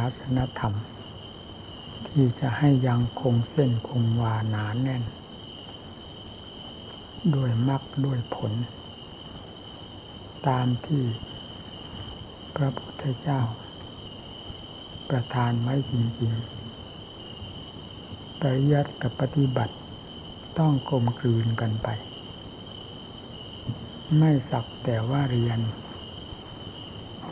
[0.00, 0.74] าสนธรรม
[2.08, 5.02] ที่จะให้ยังคงเส้นคงวาหนานแน่น
[7.34, 8.52] ด้วยมรรคด้วยผล
[10.48, 11.04] ตามที่
[12.56, 13.40] พระพุทธเจ้า
[15.08, 19.74] ประทานไว้จริงๆปริยัติกับปฏิบัติ
[20.58, 21.88] ต้องกลมกลืนกันไป
[24.18, 25.60] ไม่สักแต่ว่าเรียน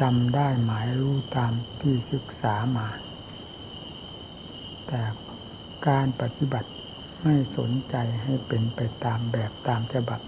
[0.00, 2.88] จำได้หมายรู้ตามที่ศึกษามา
[4.86, 5.00] แต่
[5.88, 6.70] การปฏิบัติ
[7.22, 10.20] ไม่สนใจให้เป็นไปตามแบบตามฉบับ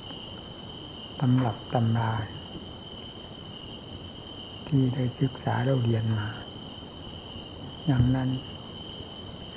[1.20, 2.12] ตำรับตำรา
[4.66, 6.28] ที่ได้ศึกษาเราเรียนมา
[7.86, 8.30] อย่างนั้น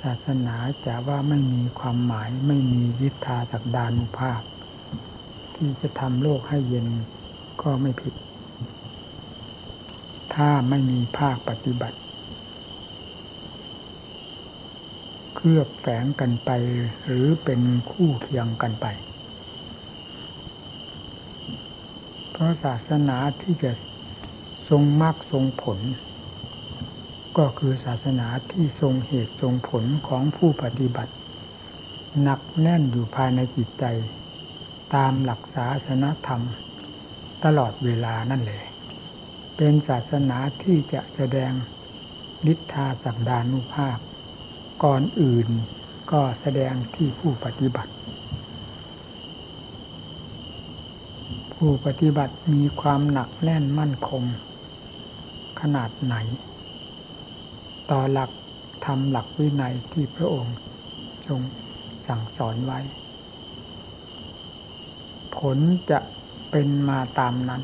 [0.02, 0.56] ศาสนา
[0.86, 4.42] จะว่าไม่มีความหมายไม่มีวิทาสักดานุภาพ
[5.54, 6.86] ที่จะทำโลกให้เย็น
[7.62, 8.14] ก็ไม่ผิด
[10.34, 11.98] ถ้าไม่มีภาคปฏิบัติ
[15.34, 16.50] เคลือบแฝงกันไป
[17.06, 18.86] หรือเป็นคู่เคียงกันไป
[22.30, 23.72] เพราะศาสนาที่จะ
[24.68, 25.78] ทรงมรรคทรงผล
[27.38, 31.12] ก็คือศาสนาที่ทรงเหตุทรงผลของผู้ปฏิบัติ
[32.22, 33.84] หนักแน่นอยู่ภายในจิตใจ
[34.94, 36.42] ตามหลักศาสนธรรม
[37.44, 38.64] ตลอดเวลานั่นเลย
[39.62, 41.52] เป็นศาสนาที่จะแสดง
[42.46, 43.98] นิทาสักดานุภาพ
[44.84, 45.48] ก่อนอื่น
[46.12, 47.92] ก็แสดงที่ผู้ปฏิบัติ
[51.54, 54.24] ผู้ปฏิบัติมีความหนักแน่นมั่นคง
[55.60, 56.14] ขนาดไหน
[57.90, 58.30] ต่อหลัก
[58.84, 60.56] ทำหลักวินัยที่พระองค์
[61.26, 61.40] ทรง
[62.06, 62.80] สั่งสอนไว้
[65.36, 65.58] ผล
[65.90, 65.98] จะ
[66.50, 67.62] เป็นมาตามนั้น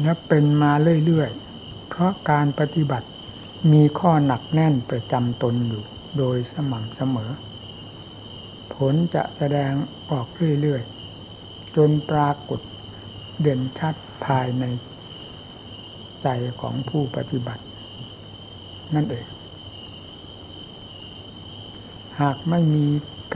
[0.00, 0.72] และเป็นมา
[1.04, 3.08] เรื่อยๆ เพราะการปฏิบัติ
[3.72, 5.84] มีข้อหนักแน่นประจำตนอยู่
[6.18, 7.30] โดยสม่ำเสมอ
[8.74, 9.72] ผลจะแสดง
[10.10, 10.26] ออก
[10.60, 12.60] เรื่อยๆ จนปรากฏ
[13.40, 13.94] เด่นชัด
[14.24, 14.64] ภายใน
[16.22, 16.28] ใจ
[16.60, 17.64] ของผู้ปฏิบัติ
[18.94, 19.26] นั่นเอง
[22.20, 22.86] หากไม่มี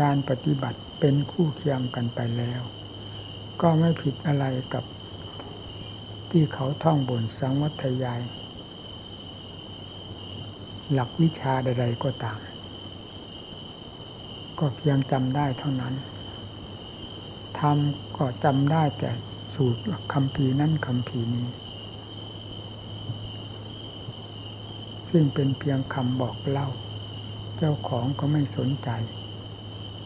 [0.00, 2.62] การปฏิบัติเป็นคู่เคียงกันไปแล้ว
[3.60, 4.44] ก็ไม่ผิดอะไร
[4.74, 4.84] กับ
[6.30, 8.20] ที่เขาท่องบนสังวัตยาย
[10.92, 12.38] หลักวิชาใด ๆ ก็ตาม
[14.58, 15.94] ก็เพียงจำได้เท่านั้น
[17.58, 19.10] ทำก็จำได้แต่
[19.54, 19.80] สูตร
[20.12, 21.48] คำพีนั้นคำพีนี้
[25.10, 26.68] ซึ่งเป็นเพียงคำบอกเล่า
[27.56, 28.88] เจ้าของก็ไม่สนใจ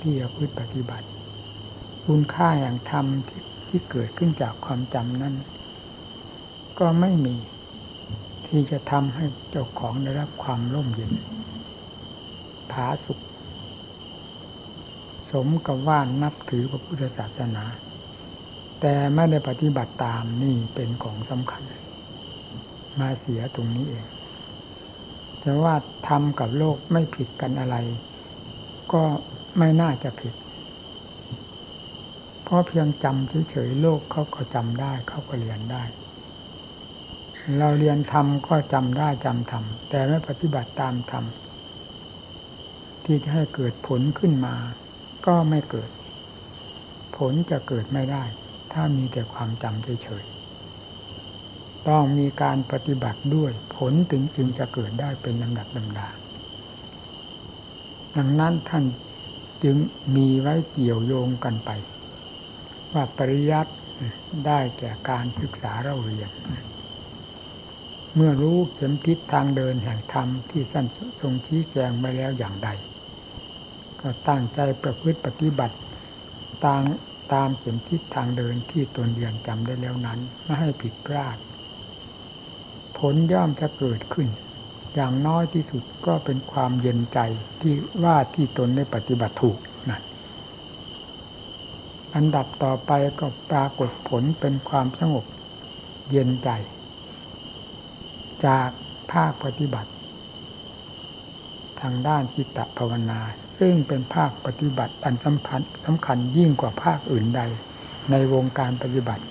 [0.00, 1.06] ที่จะพูดปฏิบัติ
[2.06, 5.34] คุณค่าแห่งธรรมที่ที่เกิดขึ้นจากความจำนั้น
[6.78, 7.36] ก็ไม่มี
[8.46, 11.12] ที่จะทำให้เจ้าของได้รับความร่มเย็น
[12.72, 13.18] ผาสุข
[15.32, 17.64] สมกับว่านับถือพระพุทธศาสนา
[18.80, 21.62] แต่ไม่ได้ปฏิบัติตามนี่เป็นของสำคัญ
[23.00, 24.06] มาเสียตรงนี้เอง
[25.40, 25.74] แต่ว่า
[26.08, 27.76] ทำกับโลกไม่ผิดกันอะไร
[28.92, 29.02] ก็
[29.58, 30.34] ไม่น่าจะผิด
[32.44, 35.82] เพราะเพียงจำเฉยๆโลกเขาก็จำได้เขาก็เรียนได้
[37.58, 41.24] เราเรียนธรรมก็จำได้จำธรรมแต่ไม่ปฏิบัติตามธรรม
[43.04, 44.54] ที่จะให้เกิดผลขึ้นมา
[45.26, 45.90] ก็ไม่เกิด
[47.16, 48.24] ผลจะเกิดไม่ได้
[48.72, 56.08] ถ้ามีแต่ความจำเฉยๆต้องมีการปฏิบัติด้วย ผลถึงจึงจะเกิดได้เป็นลำดับลำดา
[58.16, 58.84] ดังนั้นท่าน
[59.64, 59.76] จึง
[60.16, 61.70] มีไว้เกี่ยวโยงกันไป
[62.92, 63.72] ว่าปริยัติ
[64.46, 66.30] ได้แก่การศึกษาเราเรียน
[68.14, 70.86] เมื่อรู้เข็มทิศทางเดินแห่งธรรมที่สั้น
[71.20, 72.68] ทรงชี้แจงไปแล้วอย่างใด
[74.00, 75.76] ก็ตั้งใจประพฤติปฏิบัติ
[76.64, 76.82] ตาม
[77.32, 81.38] ตามเข็มทิศทางเดินที่ตนเรียนจำได้แล้วนั้นไม่ให้ผิดพลาด
[82.98, 84.28] ผลย่อมจะเกิดขึ้น
[84.94, 87.18] อย่างน้อยที่สุดก็เป็นความเย็นใจ
[87.60, 87.74] ที่
[88.04, 89.58] ว่าที่ตนได้ปฏิบัติถูก
[89.88, 90.02] นั่น
[92.14, 92.90] อันดับต่อไป
[93.20, 95.24] ก็ปรากฏผลเป็นความสงบ
[96.10, 96.50] เย็นใจ
[98.46, 98.68] จาก
[99.12, 99.90] ภาคปฏิบัติ
[101.80, 103.20] ทางด้านจิตตภาวนา
[103.58, 107.42] ซึ่งเป็นภาคปฏิบัติอันสำคัญสำคัญยิ่งกว่าภาคอื่นใด
[108.10, 109.24] ในวงการปฏิบัติ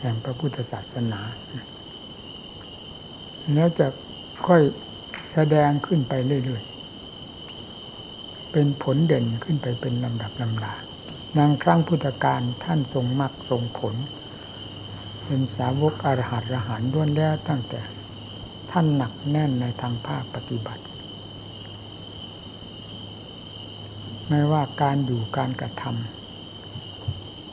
[0.00, 1.20] แห่งพระพุทธศาสนา
[3.54, 3.86] แล้วจะ
[4.46, 4.62] ค่อย
[5.32, 6.12] แสดงขึ้นไป
[6.44, 10.74] เรื่อยๆ เป็นผลเด่นขึ้นไปเป็นลำดับลำดา
[11.38, 13.94] นางครั้งพุทธการท่านทรงมรรคทรงผล
[15.34, 17.80] เป็นสาวกอรหัตอรหันด้วนแล้วตั้งแต่
[18.70, 20.82] ท่านหนักแน่นในทางภาคปฏิบัติ
[24.28, 25.84] ไม่ว่าการอยู่การกระท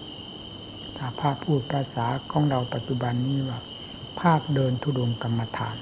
[0.09, 3.59] ำถ้าภาคพูดภาษาของเราปัจจุบันนี้ว่า
[4.21, 5.77] ภาคเดินทุดงกรรมฐาน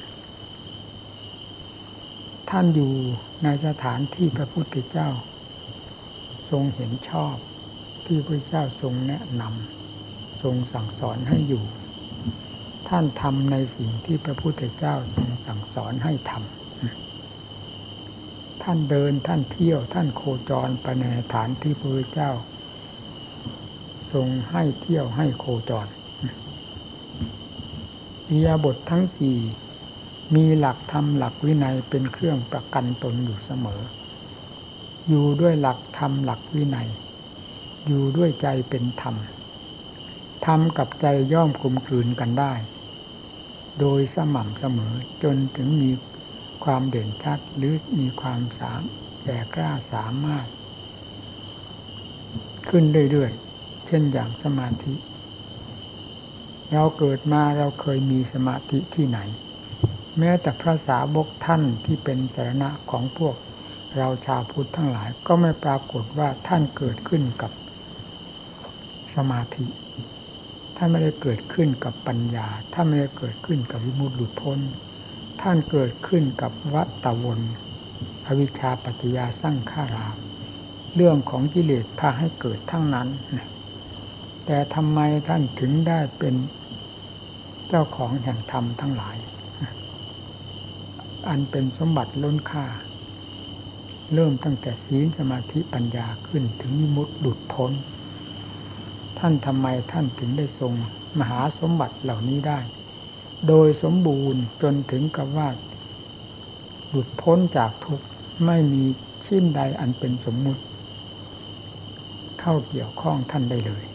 [2.49, 2.93] ท่านอยู่
[3.43, 5.09] ในสถานที่พระพุทธเจ้า
[6.49, 7.35] ทรงเห็นชอบ
[8.05, 11.65] ที่พระเจ้าทรงแนะนำทรงสั่งสอนให้อยู่
[12.89, 21.03] ท่านทำในสิ่งที่พระพุทธเจ้าทรงสั่งสอนให้ทำท่านเดินท่านเที่ยวท่านโคจรไปใน
[21.33, 22.31] ฐานที่พระเจ้า
[24.13, 25.87] ทรงให้เที่ยวให้โคจร
[28.29, 29.37] อียาบททั้งสี่
[30.35, 33.81] มีหลักธรรมหลักวินัยเป็นเครื่องประกันตนอยู่เสมอ
[35.07, 36.89] อยู่ด้วยหลักธรรมหลักวินัย
[37.87, 39.15] อยู่ด้วยใจเป็นธรรม
[40.45, 42.53] ธรรมกับใจย่อมกลมกลืนกันได้
[43.79, 44.93] โดยสม่ำเสมอ
[45.23, 45.91] จนถึงมี
[46.63, 48.81] ความเด่นชัดหรือมีความสาม
[49.23, 50.47] แก่กล้าสามารถ
[52.69, 54.93] ขึ้นเรื่อยๆ เช่นอย่างสมาธิ
[56.73, 59.19] เราเกิดมาเราเคยมีสมาธิที่ไหน
[60.19, 63.35] แม้แต่พระสาวกท่านที่เป็นสารณะของพวก
[63.97, 67.51] เราชาวพุทธทั้งหลายก็ไม่ปรากฏว่าท่านเกิดขึ้นกับ
[69.15, 69.65] สมาธิ
[70.77, 74.59] ท่านไม่ได้เกิดขึ้นกับปัญญา ท่านไม่ได้เกิดขึ้นกับวิมุตติหลุดพ้น
[75.41, 77.39] ท่านเกิดขึ้นกับวัตตะวน
[78.25, 80.17] อวิชชาปัจจยาสร้างข้าราม
[80.95, 83.07] เรื่องของกิเลสพาให้เกิดทั้งนั้น
[84.45, 86.35] แต่ทำไมท่านถึงได้เป็น
[87.67, 89.17] เจ้าของแห่งธรรมทั้งหลาย
[91.29, 92.65] อันเป็นสมบัติล้นค่า
[94.13, 97.71] เริ่มตั้งแต่ศีลสมาธิปัญญาขึ้นถึงมิมุตติหลุดพ้น
[99.19, 100.73] ท่านทำไมท่านถึงได้ทรง
[101.19, 102.59] มหาสมบัติเหล่านี้ได้
[103.47, 105.49] โดยสมบูรณ์จนถึงกับว่า
[106.89, 108.05] หลุดพ้นจากทุกข์
[108.45, 108.83] ไม่มี
[109.25, 110.61] ชิ้นใดอันเป็นสมมุติ
[112.39, 113.85] เข้าเกี่ยวข้องท่านได้เลย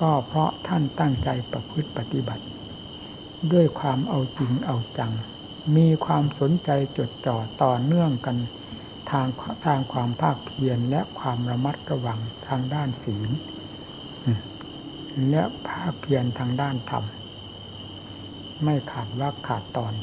[0.00, 2.44] ก็เพราะท่านตั้งใจประพฤติปฏิบัติ
[3.52, 5.12] ด้วยความเอาจริงเอาจัง
[5.76, 8.36] มีความสนใจจดจ่อต่อเนื่องกัน
[9.10, 9.26] ทาง
[9.66, 12.18] ทางความภาคเพียรและความระมัดระวัง
[12.48, 13.30] ทางด้านศีล
[15.28, 17.04] และภาคเพียรทางด้านธรรม
[18.64, 19.94] ไม่ขาดว่าขาดตอน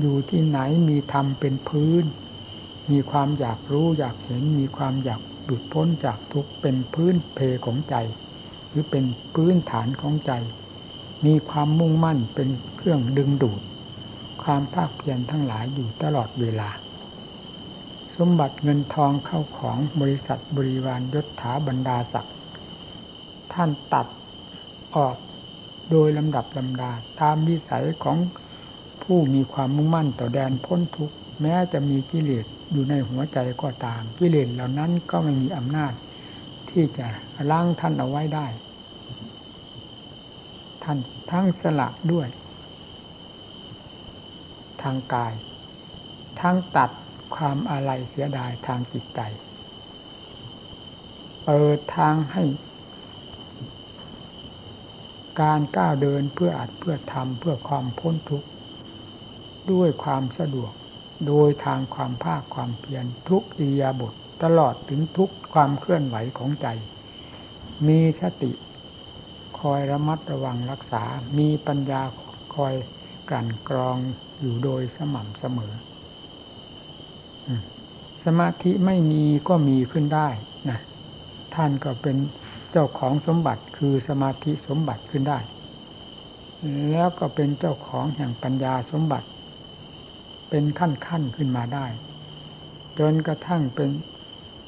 [0.00, 0.58] อยู่ที่ไหน
[0.88, 2.04] มีธรรมเป็นพื้น
[2.90, 7.94] มีความอยากรู้อยากเห็นมีความอยากหลุดพ้นจากทุกเป็นพื้นเพของใจ
[8.68, 10.32] หรือเป็นพื้นฐานของใจ
[11.26, 13.62] มีความมุ่งมั่นเป็นเครื่องดึงดูด
[14.42, 16.70] ความภาคเพียรทั้งหลายอยู่ตลอดเวลา
[18.16, 22.36] สมบัติเงินทองเข้าของบริษัทบริวารยศถาบรรดาศักดิ์
[23.52, 24.06] ท่านตัด
[24.94, 25.16] ออก
[25.90, 28.18] โดยลำดับลำดาตามวิสัยของ
[29.02, 35.92] ผู้มีความมุ่งมั่นต่อแดนพ้นทุกข์แม้จะมีกิเลสอยู่ในหัวใจก็ตาม กิเลสเหล่านั้นก็ไม่มีอำนาจ
[36.70, 37.06] ที่จะ
[37.50, 38.46] ล้างท่านเอาไว้ได้
[40.82, 40.98] ท่าน
[41.30, 42.28] ทั้งสละด้วย
[44.82, 45.34] ทางกาย
[46.40, 46.90] ทั้งตัด
[47.34, 49.20] ความอะไรเสียดายทางจิตใจ
[51.44, 52.42] เปิดทางให้
[55.40, 58.48] การก้าวเดินเพื่ออัดเพื่อทำเพื่อความพ้นทุกข์
[59.72, 60.72] ด้วยความสะดวก
[61.26, 66.66] โดยทางความภาคความเพียรทุกอิยาบทตลอดถึงทุกความเคลื่อนไหวของใจ
[67.86, 68.52] มีสติ
[69.60, 71.02] คอยระมัดระวังรักษา
[71.38, 72.02] มีปัญญา
[72.54, 72.74] คอย
[73.30, 73.96] กันกรอง
[74.40, 75.72] อยู่โดยสม่ำเสมอ
[78.24, 80.28] สมาธิไม่มีก็มีขึ้นได้
[80.68, 80.78] นะ
[81.54, 82.16] ท่านก็เป็น
[82.76, 85.38] เจ้าของสมบัติคือสมาธิสมบัติขึ้นได้
[86.90, 89.28] แล้วก็เป็นเจ้าของแห่งปัญญาสมบัติ
[90.50, 91.86] เป็นขั้นขั้นขึ้นมาได้
[92.98, 93.90] จนกระทั่งเป็น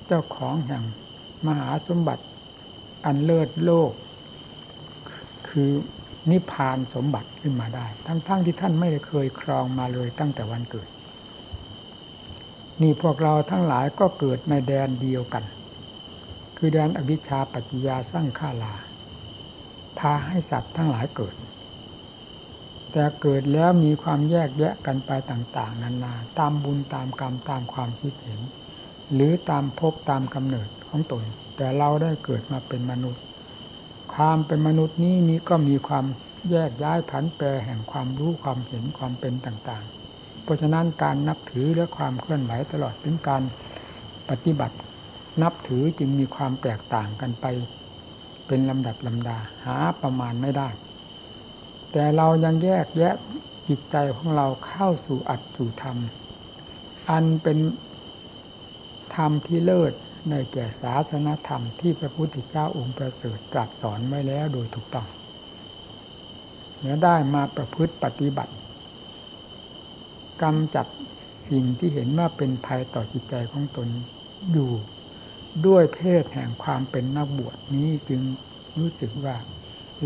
[0.06, 0.82] เจ้าของแห่ง
[1.46, 2.25] มหาสมบัติ
[3.04, 3.92] อันเลิศโลก
[5.48, 5.70] คือ
[6.30, 10.88] นิพพานสมบัติขึ้นมาได้ ทั้งๆทที่ท่านไม่ได้เคยครองมาเลยตั้งแต่วันเกิด
[12.82, 15.44] นี่พวกเราทั้งหลายก็เกิดในแดนเดียวกัน
[16.56, 18.75] คือแดนอวิชชาปัจจยาสร้างข้าลา
[19.98, 21.36] พาให้สัตว์ทั้งหลายเกิด
[22.92, 28.40] แต่เกิดแล้วมีความแยกแยะกันไปต่าง ๆ นานา ตามบุญตามกรรมตามความคิดเห็น
[29.12, 31.25] หรือตามภพตามกำเนิดของตน
[31.56, 33.22] แต่เราได้เกิดมาเป็นมนุษย์
[34.14, 36.04] ความเป็นมนุษย์นี้นี้ก็มีความ
[36.50, 43.42] แยกย้ายผันแปรแห่งความรู้ความเห็นความเป็นต่างๆ เพราะฉะนั้นการนับถือและความเคลื่อนไหวตลอดถึงการ
[44.30, 44.76] ปฏิบัติ
[45.42, 47.46] นับถือจึงมีความแตกต่างกันไป
[48.46, 50.68] เป็นลำดับลำดา หาประมาณไม่ได้
[51.92, 53.14] แต่เรายังแยกแยะ
[53.68, 55.96] จิตใจของเราเข้าสู่อัตสู่ธรรม
[57.10, 57.58] อันเป็น
[59.16, 59.92] ธรรมที่เลิศ
[60.30, 65.06] ในแก่ศาสนธรรมที่พระพุทธเจ้าองค์ประเสริฐตรัสสอนไว้แล้วโดยถูกต้อง
[66.78, 68.54] เนื้อได้มาประพฤติปฏิบัติ
[70.42, 70.86] กำจัด
[71.50, 73.88] สิ่งที่เห็นว่าเป็นภัยต่อจิตใจของตน
[74.52, 74.70] อยู่
[75.66, 78.22] ด้วยเพศแห่งความเป็นนักบวชนี้จึง
[78.78, 79.36] รู้สึกว่า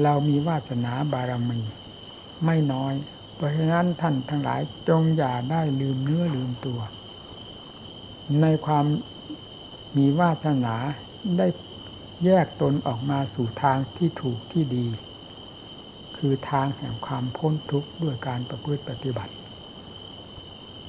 [0.02, 1.61] เรามีวาสนาบารมี
[2.45, 2.95] ไม่น้อย
[3.35, 6.80] เพราะฉะนั้นท่านทั้งหลายจงอย่าได้ลืมเนื้อลืมตัว
[8.40, 8.87] ในความ
[9.97, 10.75] มีวาสนา
[11.38, 11.47] ได้
[12.25, 14.87] แยกตนออกมาสู่ทางที่ถูกที่ดี
[16.16, 19.35] คือทางแห่งความพ้นทุกข์ด้วยการประพฤติปฏิบัติ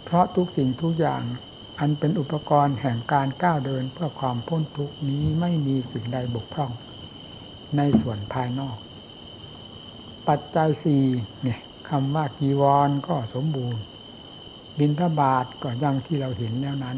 [0.03, 1.23] เพราะทุกสิ่งทุกอย่าง
[1.83, 6.71] อันเป็นอุปกรณ์แห่งการก้าวเดินเพื่อความพ้นทุกนี้ไม่มีสิ่งใดบกพร่อง
[7.77, 8.77] ในส่วนภายนอก
[10.27, 11.05] ปัจจัยสี่
[11.41, 11.59] เนี่ย
[11.89, 13.81] คำว่ากีวรก็สมบูรณ์
[14.79, 16.97] บินทบาทก็ยังที่เราเห็นแล้วนั้น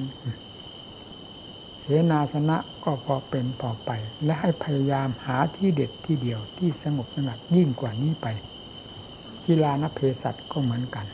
[1.80, 3.92] เสนาสนะก็พอเป็นพอไป
[4.24, 8.28] และให้พยายามหาที่เด็ดที่เดียวที่สงบสงัดยิ่งกว่านี้ไป
[9.46, 11.06] กีฬานเพสัตก็เหมือนกัน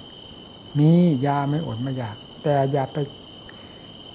[0.80, 0.92] มี
[1.26, 2.98] ยาไม่อดไม่อยาก แต่อย่าไป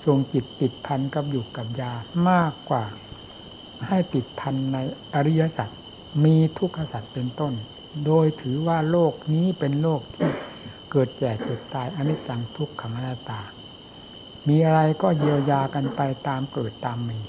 [0.04, 1.92] ทรงจิตติดพันกับอยู่กับยา
[2.28, 2.84] มากกว่า
[3.88, 4.78] ให้ติดพันใน
[5.14, 5.70] อริยสัจ
[6.24, 7.52] มีทุกขสัจเป็นต้น
[8.06, 10.28] โดยถือว่าโลกนี้เป็นโลกที่
[10.90, 13.40] เกิดแก่เกิดตายอนิจจังทุกขังอนัตตา
[14.48, 17.20] มีอะไรก็เยียวยากันไปตามเกิดตามมี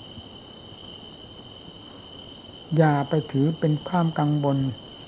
[2.77, 4.57] อย่าไปถือเป็นความกังวล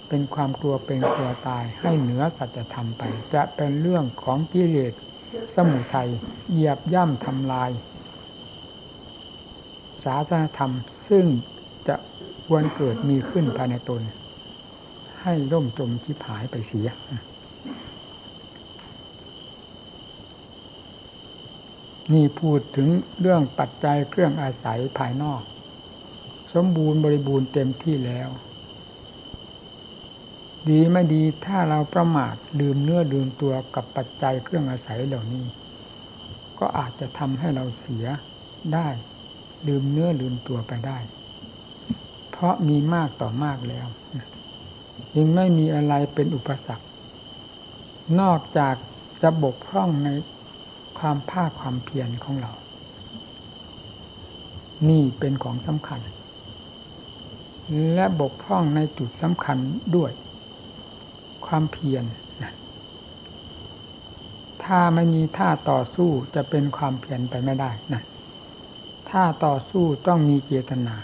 [0.10, 4.94] เป็นความกลัวเป็นกลัวตายให้เหนือสัจธรรมไป จะเป็นเรื่องของกิเลส
[5.55, 6.10] สมุทัย
[6.51, 7.72] เหยียบย่ำทำลาย
[10.03, 10.72] ศาสนธรรม
[11.10, 11.25] ซึ่ง
[11.88, 11.96] จะ
[12.46, 14.01] ควรเกิดมีขึ้นภายในตน
[15.22, 16.89] ให้ร่มจมชิบหายไปเสีย
[22.13, 25.41] นี่พูดถึงเรื่องปัจจัยเครื่องอาศัยภายนอก
[26.53, 28.29] สมบูรณ์บริบูรณ์เต็มที่แล้ว
[30.70, 35.46] ดีไม่ดีถ้าเราประมาทลืมเนื้อลืมตัวกับปัจจัยเครื่องอาศัยเหล่านี้
[36.60, 38.06] ก็อาจจะทำให้เราเสีย
[38.74, 38.88] ได้
[39.68, 41.00] ลืมเนื้อลืมตัวไปได้
[42.32, 43.88] เพราะมีมากต่อมากแล้ว
[45.16, 46.86] ยังไม่มีอะไรเป็นอุปสรรค
[48.20, 48.76] นอกจาก
[49.22, 50.10] จะบกพร่องใน
[51.00, 52.54] ความภาคความเพียรของเรา
[54.90, 56.00] นี่เป็นของสำคัญ
[57.94, 59.58] และบกพร่องในจุดสำคัญ
[59.96, 60.12] ด้วย
[61.48, 62.06] ความเพียร
[64.63, 68.01] ถ้าไม่มีท่าต่อสู้จะเป็นความเพียรไปไม่ได้นะ
[69.10, 70.96] ถ้าต่อสู้ต้องมีเจตนา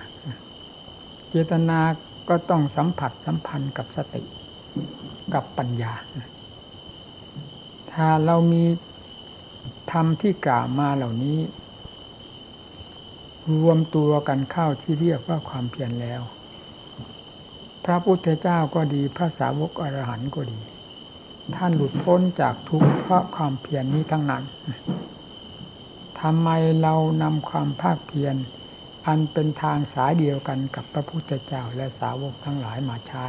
[1.30, 1.80] เจตนา
[2.30, 4.24] ก็ต้องสัมผัสสัมพันธ์กับสติ
[5.34, 5.94] กับปัญญา
[7.92, 8.64] ถ้าเรามี
[9.92, 11.40] ธรรมที่กล่าวมาเหล่านี้
[13.62, 16.22] รวมตัวกันเข้าที่เรียกว่าความเพียรแล้ว
[17.86, 20.60] พระพุทธเจ้าก็ดีพระสาวกอรหันต์ก็ดี
[21.56, 24.44] ท่านหลุดพ้นจากทุกข์เพราะความเพียรนนี้ทั้งนั้น
[26.22, 26.50] ทำไม
[26.82, 28.36] เรานำความภาคเพียร
[29.08, 33.26] อันเป็นทางสายเดียวกันกับพระพุทธเจ้าและสาวกทั้งหลายมาใช้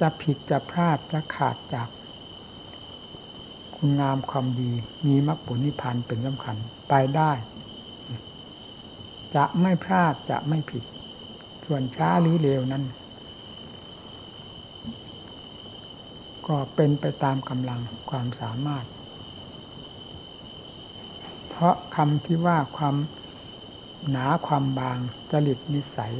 [0.00, 1.88] จะผิดจะพลาดจะขาดจาก
[3.76, 4.72] คุณงามความดี
[5.06, 6.56] มีมรรคผลนิพพานเป็นสำคัญ
[6.88, 7.32] ไปได้
[9.36, 10.84] จะไม่พลาดจะไม่ผิด
[11.64, 12.84] ส่วนช้าหรือเร็วนั้น
[16.48, 18.84] ก็เป็นไปตามกำลังความสามารถ
[21.48, 22.96] เพราะคำที่ว่าความ
[24.10, 24.98] หนาความบาง
[25.30, 26.14] จริตนิสัย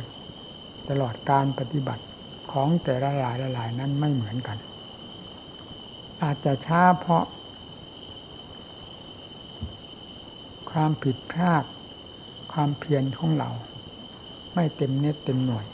[0.89, 2.05] ตลอดการปฏิบัติ
[2.53, 4.59] ของแต่ละหลายละหลายนั้นไม่เหมือนกัน
[6.23, 7.25] อาจจะช้าเพราะ
[10.71, 11.65] ความผิดพลาด
[12.53, 13.51] ความเพียรของเรา
[14.55, 15.67] ไม่เต็มเน็ตเต็มหน่วย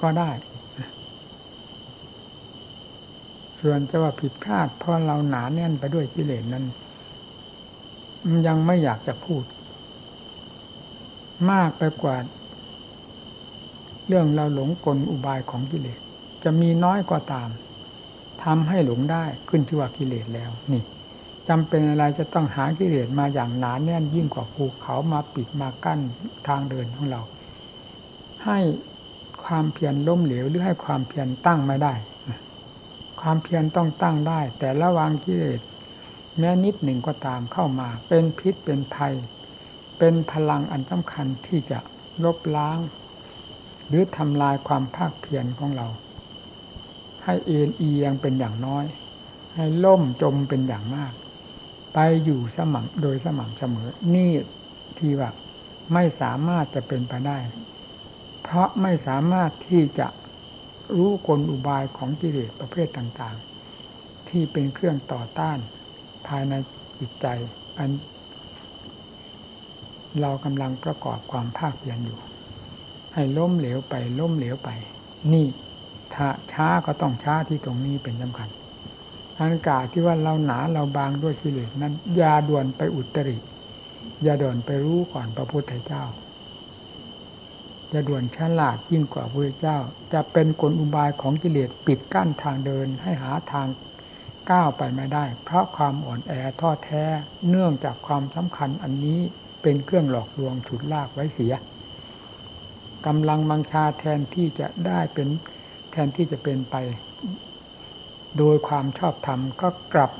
[0.00, 0.30] ก็ได้
[3.60, 6.64] ส่วนจะว่าผิดพลาดเพราะเราหนาแน่นไปด้วยกิเลสนั้น
[8.46, 9.44] ยังไม่อยากจะพูด
[11.50, 12.16] มากไปกว่า
[14.06, 16.00] เรื่องเราหลงกลอุบายของกิเลส
[16.44, 17.50] จะมีน้อยกว่าตาม
[18.44, 20.82] ทำให้หลงได้ขึ้นที่ว่ากิเลสแล้ว นี่
[21.48, 26.00] จำเป็นอะไรจะต้องหากิเลสมาอย่างหนาแน่นยิ่งกว่าภูเขามาปิดมากั้น
[26.48, 27.20] ทางเดินของเรา
[28.44, 28.58] ให้
[29.44, 31.94] ความเพียรล้มเหลวหรือให้ความเพียรตั้งไม่ได้
[33.20, 35.60] ความเพียรต้องตั้งได้ แต่ระวังกิเลส
[36.38, 39.14] แม้นิดหนึ่งก็ตามเข้ามา เป็นพิษเป็นภัย
[39.98, 41.78] เป็นพลังอันสำคัญที่จะ
[42.24, 42.78] ลบล้าง
[43.88, 45.88] หรือทำลายความภาคเพียรของเรา
[47.24, 48.84] ให้เอ็นเอียงเป็นอย่างน้อย
[49.54, 51.12] ให้ล่มจมเป็นอย่างมาก
[51.94, 54.30] ไปอยู่สม่ำโดยสม่ำเสมอ นี่
[54.98, 55.30] ที่ว่า
[55.94, 57.38] ไม่สามารถจะเป็นไปได้
[58.42, 60.06] เพราะไม่สามารถที่จะ
[60.96, 63.36] รู้กลอุบายของกิเลสประเภทต่าง
[63.82, 65.58] ๆ ที่เป็นเครื่องต่อต้าน
[66.26, 66.54] ภายใน
[66.98, 67.26] จิตใจ
[67.78, 67.90] อัน
[70.20, 72.18] เรากำลังประกอบความภาคเพียรอยู่
[73.14, 74.70] ให้ล้มเหลวไปล้มเหลวไป
[75.32, 75.46] นี่
[76.14, 78.48] ถ้าช้าก็ต้องช้าที่ตรงนี้เป็นสำคัญ
[79.38, 83.38] อันกาศที่ว่าเราหนาเราบางด้วยกิเลสนั้นอย่าด่วนไปอุตริ
[84.22, 86.02] อย่าด่วนไปรู้ก่อนพระพุทธเจ้า
[87.90, 89.78] อย่าด่วนฉลาดยิ่งกว่าพระเจ้า
[90.12, 93.66] จะเป็นกลอุบายของกิเลสปิดกั้นทางเดินให้หาทาง
[94.50, 97.04] ก้าวไปไม่ได้ เพราะความอ่อนแอท้อแท้
[97.48, 99.20] เนื่องจากความสำคัญอันนี้
[99.62, 101.52] เป็นเครื่องหลอกลวงฉุดลากไว้เสีย
[103.06, 105.28] กำลังบังชาแทนที่จะได้เป็น
[105.90, 106.76] แทนที่จะเป็นไป
[108.38, 110.10] โดยความชอบธรรมก็กลับ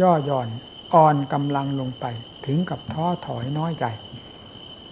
[0.00, 0.48] ย่อหย่อน
[0.94, 2.04] อ่อนกำลังลงไป
[2.46, 3.84] ถึงกับท้อถอยน้อยใจ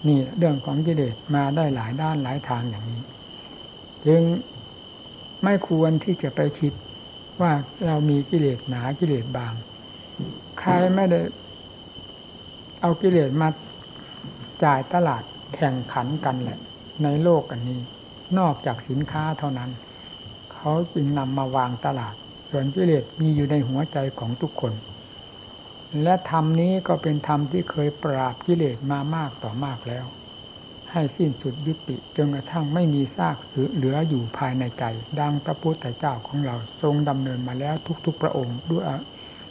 [0.08, 3.02] นี่เรื่องของกิเลสมาได้หลายด้านหลายทางอย่างนี้
[4.06, 4.23] จึง
[5.44, 6.73] ไม่ควรที่จะไปคิด
[7.40, 7.52] ว่า
[7.87, 9.52] เรามีกิเลสหนากิเลสบาง
[10.58, 11.20] ใครไม่ได้
[12.80, 13.49] เอากิเลสมา
[14.64, 15.23] จ่ายตลาด
[15.54, 16.58] แข่งขันกันแหละ
[17.02, 17.80] ในโลกอันนี้
[18.38, 19.70] นอกจากสินค้าเท่านั้น
[20.52, 22.14] เขาจึงนำมาวางตลาด
[22.50, 24.73] ส่วนกิเลสมีอยู่ในหัวใจของทุกคน
[26.02, 30.06] และธรรมนี้ก็เป็นธรรมที่เคยปราบกิเลสมามากต่อมากแล้ว
[30.90, 33.36] ให้สิ้นสุดยุติจนกระทั่งไม่มีซาก
[33.74, 34.84] เหลืออยู่ภายในใจ
[35.20, 37.74] ดังพระพุทธเจ้าของเราทรงดำเนินมาแล้ว
[38.06, 38.84] ทุกๆพระองค์ด้วย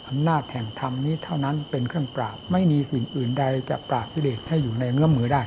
[0.08, 5.42] อำนาจแห่งธรรมนี้เท่านั้นเป็นเครื่องปราบ ไม่มีสิ่งอื่นใดจะปราบกิเลสให้อยู่ในเงื้อมมือได้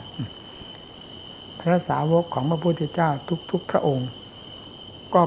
[1.60, 3.10] พระสาวกของพระพุทธเจ้า
[3.50, 4.08] ทุกๆพระองค์
[5.14, 5.22] ก็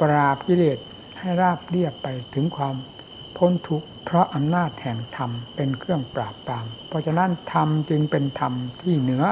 [0.00, 0.78] ปราบกิเลส
[1.18, 2.74] ให้ราบเรียบไปถึงความ
[3.36, 9.24] พ้นทุกข์เพราะอำนาจแห่งธรรมเป็นเครื่องปราบปราม เพราะฉะนั้นธรรมจึงเป็นธรรมที่เหนือ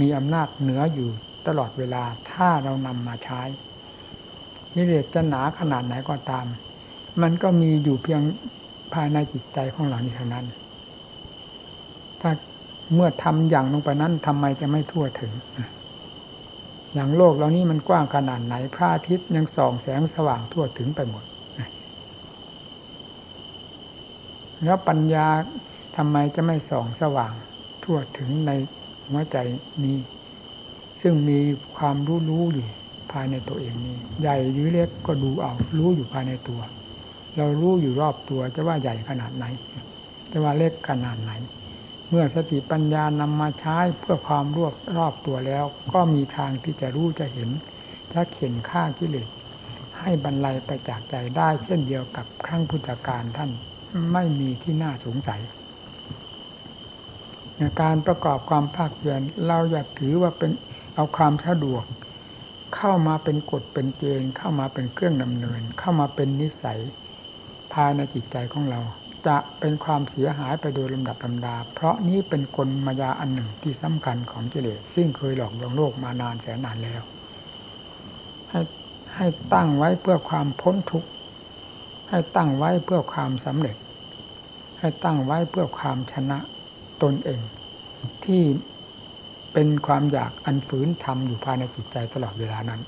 [0.00, 1.08] มีอำนาจเหนืออยู่
[1.46, 3.42] ตลอดเวลาถ้าเรานำมาใช้
[4.74, 6.46] กิเลสจะหนาขนาดไหนก็ตาม
[7.22, 8.20] มันก็มีอยู่เพียง
[8.94, 10.46] ภายในจิตใจของเรานี้เท่านั้น
[12.20, 12.30] ถ้า
[12.94, 15.32] เมื่อทำอย่างลงไปนั้นทำไมจะไม่ทั่วถึง
[16.94, 21.24] อย่างโลกเรานี้มันกว้างขนาดไหนพระอาทิตย์ยังส่องแสงสว่างทั่วถึงไปหมด
[24.64, 25.26] แล้วปัญญา
[25.96, 27.32] ทำไมจะไม่ส่องสว่าง
[27.84, 28.50] ทั่วถึงใน
[29.08, 29.36] หัวใจ
[29.84, 29.98] นี้
[31.00, 31.40] ซึ่งมี
[31.76, 32.66] ความรู้รู้อยู่
[33.12, 36.60] ภายในตัวเองนี้ ใหญ่หรือเล็กก็ดูเอา รู้อยู่ภายในตัว
[37.36, 39.44] เรารู้อยู่รอบตัวจะว่าใหญ่ขนาดไหน
[40.30, 41.32] จะว่าเล็กขนาดไหน
[42.08, 47.50] เมื่อสติปัญญานำมาใช้เพื่อความรวบรอบตัวแล้ว ก็มีทางที่จะรู้จะเห็น
[48.12, 49.28] ถ้าเข็นฆ่ากิเลส
[50.00, 53.50] ให้บรรลัยไปจากใจได้เช่นเดียวกับครั้งพุทธการท่าน
[54.12, 55.40] ไม่มีที่น่าสงสัย
[57.82, 60.50] การประกอบความภาคเพียรเราอยากถือว่าเป็น
[60.94, 61.84] เอาความสะดวก
[62.76, 66.80] เข้ามาเป็นกฎเป็นเกณฑ์เข้ามาเป็นเครื่องดำเนิน เข้ามาเป็นนิสัย
[67.72, 68.80] ภายในจิตใจของเรา
[69.26, 77.02] จะเป็นความเสียหายไปโดยลำดับลำดา เพราะนี้เป็นกลมายาอันหนึ่งที่สำคัญของกิเลสซึ่งเคยหลอกลวงโลกมานานแสนนานแล้ว
[78.50, 78.60] ให้
[79.14, 81.08] ให้ตั้งไว้เพื่อความพ้นทุกข์
[82.10, 83.76] ให้ตั้งไว้เพื่อความสำเร็จ
[84.78, 86.38] ให้ตั้งไว้เพื่อความชนะ
[87.02, 87.40] ตนเอง
[88.24, 88.42] ที่
[89.52, 92.80] เป็นความอยากอันฝืนทำอยู่ภายในจิตใจตลอดเวลานั้น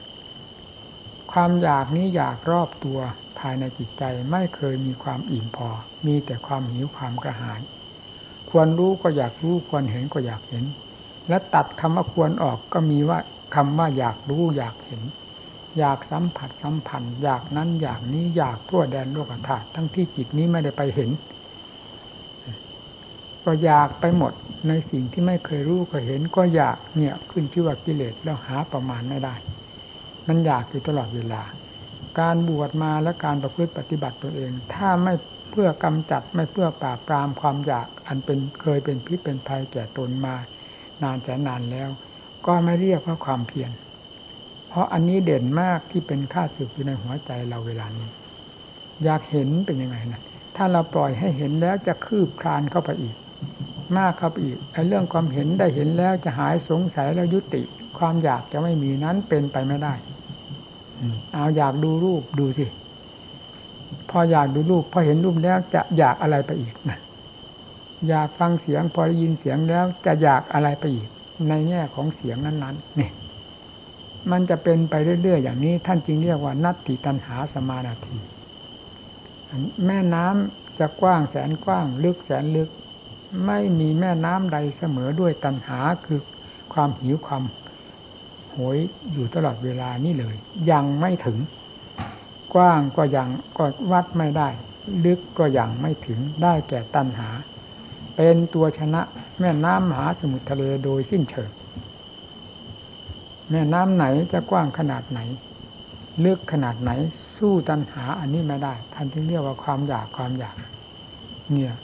[1.33, 2.99] ความอยากนี้อยากรอบตัว
[3.39, 5.69] ภายในจิตใจไม่เคยมีความอิ่มพอ
[6.07, 7.61] มีแต่ความหิวความกระหาย
[8.51, 10.65] ควรรู้ก็อยากรู้ควรเห็นก็อยากเห็น
[11.29, 13.19] และตัดคำว่าควรออกก็มีว่า
[13.55, 15.03] คำว่าอยากรู้อยากเห็น
[15.79, 21.11] อยากสัมผัสสัมพันธ์ อยากนั้นอยากนี้อยากทั่วแดนโลกธาตุทั้งที่จิตนี้ไม่ได้ไปเห็น
[23.51, 24.33] ก็อยากไปหมด
[24.69, 29.35] ในสิ่งที่ไม่เคยรู้ก็เห็นก็อยากเนี่ยขึ้นชื่อว่ากิเลสแล้วหาประมาณไม่ได้
[30.29, 31.43] มันอยากอยู่ตลอดเวลา
[32.21, 35.15] การบวชมาและการประพฤติปฏิบัติตัวเอง ถ้าไม่
[35.51, 40.35] เพื่อกำจัดไม่เพื่อปราบปรามความอยากอันเป็นเคยเป็นพิษเป็นภัยแก่ตนมา
[41.03, 41.91] นานแสนนานแล้ว
[42.47, 43.71] ก็ไม่เรียกว่าความเพียร
[44.69, 48.09] เพราะอันนี้เด่นมากที่เป็นค่าสึกอยู่ในหัวใจเราเวลานี้
[49.05, 50.21] อยากเห็นเป็นยังไงนะ
[50.57, 53.17] ถ้าเราปล่อยให้เห็นแล้วจะคืบคลานเข้าไปอีก
[53.97, 57.63] มากครับอีกไอ้เรื่องความเห็นได้เห็นแล้วจะหายสงสัยแล้วยุติ
[57.99, 59.95] ความอยากจะไม่มีนั้นเป็นไปไม่ได้
[61.33, 62.67] เอาอยากดูรูปดูสิ
[64.11, 66.99] พออยากดูรูปพอเห็นรูปแล้วจะอยากอะไรไปอีกนะ
[68.09, 71.09] อยากฟังเสียง พอได้ยินเสียงแล้วจะอยากอะไรไปอีก
[71.49, 73.11] ในแง่ของเสียงนั้นๆนี่
[74.31, 78.19] มันจะเป็นไปเรื่อยๆอย่างนี้ ท่านจึงเรียกว่า นัตติตันหาสมานาที
[79.87, 82.69] แม่น้ำจะกว้างแสนกว้าง ลึกแสนลึก
[83.47, 86.21] ไม่มีแม่น้ำใดเสมอด้วยตันหาคือ
[86.73, 87.45] ความหิวความ
[88.51, 88.79] โหย
[89.13, 90.37] อยู่ตลอดเวลานี่เลย
[90.71, 91.39] ยังไม่ถึง
[92.55, 94.49] กว้างก็ยังก็วัดไม่ได้
[95.05, 97.29] ลึกก็ยังไม่ถึงได้แก่ตันหา
[98.17, 99.03] เป็นตัวชนะ
[99.41, 101.51] แม่น้ำมหาสมุทรทะเลโดยสิ้นเชิง
[103.51, 105.21] แม่น้ำไหนจะกว้างขนาดไหน
[106.25, 106.91] ลึกขนาดไหน
[107.39, 110.57] สู้ตันหาอันนี้ไม่ได้ท่านจึงเรียกว่าความอยากความอยาก
[111.53, 111.75] เนี่ย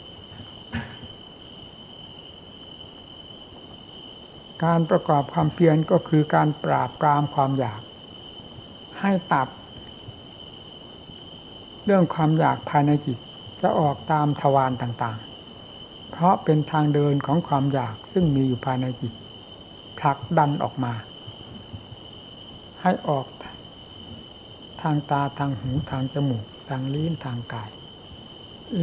[4.65, 7.81] การประกอบความเพียรก็คือการปราบปรามความอยาก
[9.01, 9.49] ให้ตัด
[11.85, 13.19] เรื่องความอยากภายในจิต
[13.63, 19.13] จะออกตามทวารต่างๆ เพราะเป็นทางเดินของความอยากซึ่งมีอยู่ภายในจิต
[19.99, 20.93] ผลักดันออกมา
[22.83, 23.27] ให้ออก
[24.83, 27.71] ทางตาทางหูทางจมูก ทางลิ้นทางกาย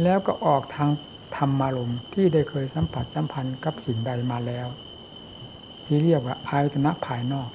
[0.02, 0.90] แล้วก็ออกทาง
[1.36, 4.68] ธรรมารมที่ได้เคยสัมผัสสัมพันธ์กับสิ่งใดมาแล้ว
[5.84, 7.50] ที่เรียกว่าอายตนะภายนอก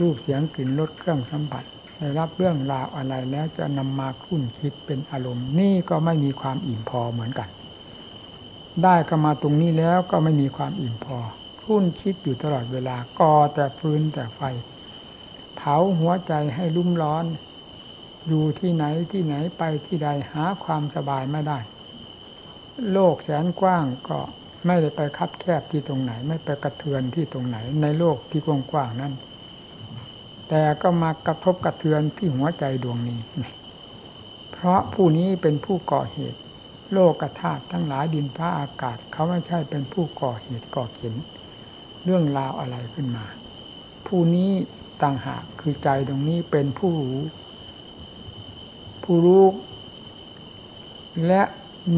[0.00, 1.64] รูปเสียงกลิ่นรสเครื่องสัมผัส
[1.98, 7.48] ได้รับเรื่องราวอะไรแล้วจะนำมาคุ้นคิดเป็นอารมณ์ นี่ก็ไม่มีความอิ่มพอเหมือนกัน
[8.82, 11.18] ได้ก็มาตรงนี้แล้วก็ไม่มีความอิ่มพอ
[11.64, 14.40] คุ้นคิดอยู่ตลอดเวลาก่อแต่ฟืนแต่ไฟ
[15.56, 17.24] เผาหัวใจให้รุ่มร้อน
[18.28, 21.58] อยู่ที่ไหนที่ไหนไปที่ใดหาความสบายไม่ได้
[22.92, 24.20] โลกแสนกว้างก็
[24.66, 29.12] ไม่ได้ไปคับแคบที่ตรงไหน ไม่ไปกระเทือนที่ตรงไหน ในโลกที่กว้างๆนั้น
[30.48, 33.20] แต่ก็มากระทบกระเทือนที่หัวใจดวงนี้
[34.52, 36.40] เพราะผู้นี้เป็นผู้ก่อเหตุ
[36.92, 41.14] โลกธาตุทั้งหลายดินฟ้าอากาศ เขาไม่ใช่เป็นผู้ก่อเหตุก่อเข็น
[42.04, 43.24] เรื่องราวอะไรขึ้นมา
[44.06, 44.50] ผู้นี้
[45.02, 47.20] ต่างหากคือใจตรงนี้เป็นผู้รู้
[49.04, 49.44] ผู้รู้
[51.26, 51.42] และ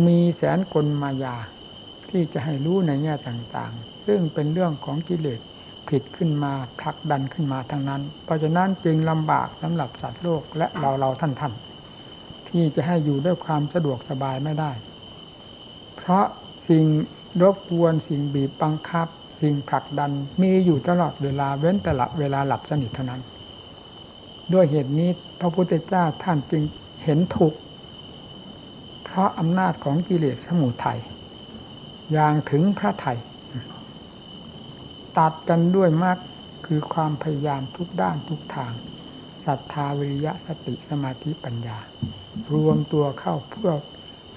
[0.07, 1.37] มีแสนกลมายา
[2.16, 5.40] ที่จะให้รู้ในแง่ต่างๆ ซึ่งเป็นเรื่องของกิเลส
[5.88, 11.53] ผิดขึ้นมาผลักดันขึ้นมาทั้งนั้น เพราะฉะนั้นจึงลำบากสำหรับสัตว์โลกและเราเราท่านท่าน
[12.48, 14.72] ที่จะให้อยู่ด้วยความสะดวกสบายไม่ได้
[15.96, 16.24] เพราะ
[16.68, 16.85] สิ่ง
[17.42, 19.07] รบกวนสิ่งบีบบังคับ
[19.40, 20.11] สิ่งผลักดัน
[20.42, 23.22] มีอยู่ตลอดเวลาเว้นแต่ละเวลาหลับสนิทเท่านั้น
[24.53, 26.62] ด้วยเหตุนี้พระพุทธเจ้าท่านจึง
[27.05, 27.55] เห็นทุก
[29.05, 31.00] เพราะอำนาจของกิเลสสมุทัย
[32.12, 33.19] อย่างถึงพระไทย
[35.19, 36.19] ตัดกันด้วยมาก
[36.67, 38.73] คือความพยายามทุกด้านทุกทาง
[39.47, 41.79] ศรัทธาวิริยะสติสมาธิปัญญา
[42.55, 43.73] รวมตัวเข้าเพื่อ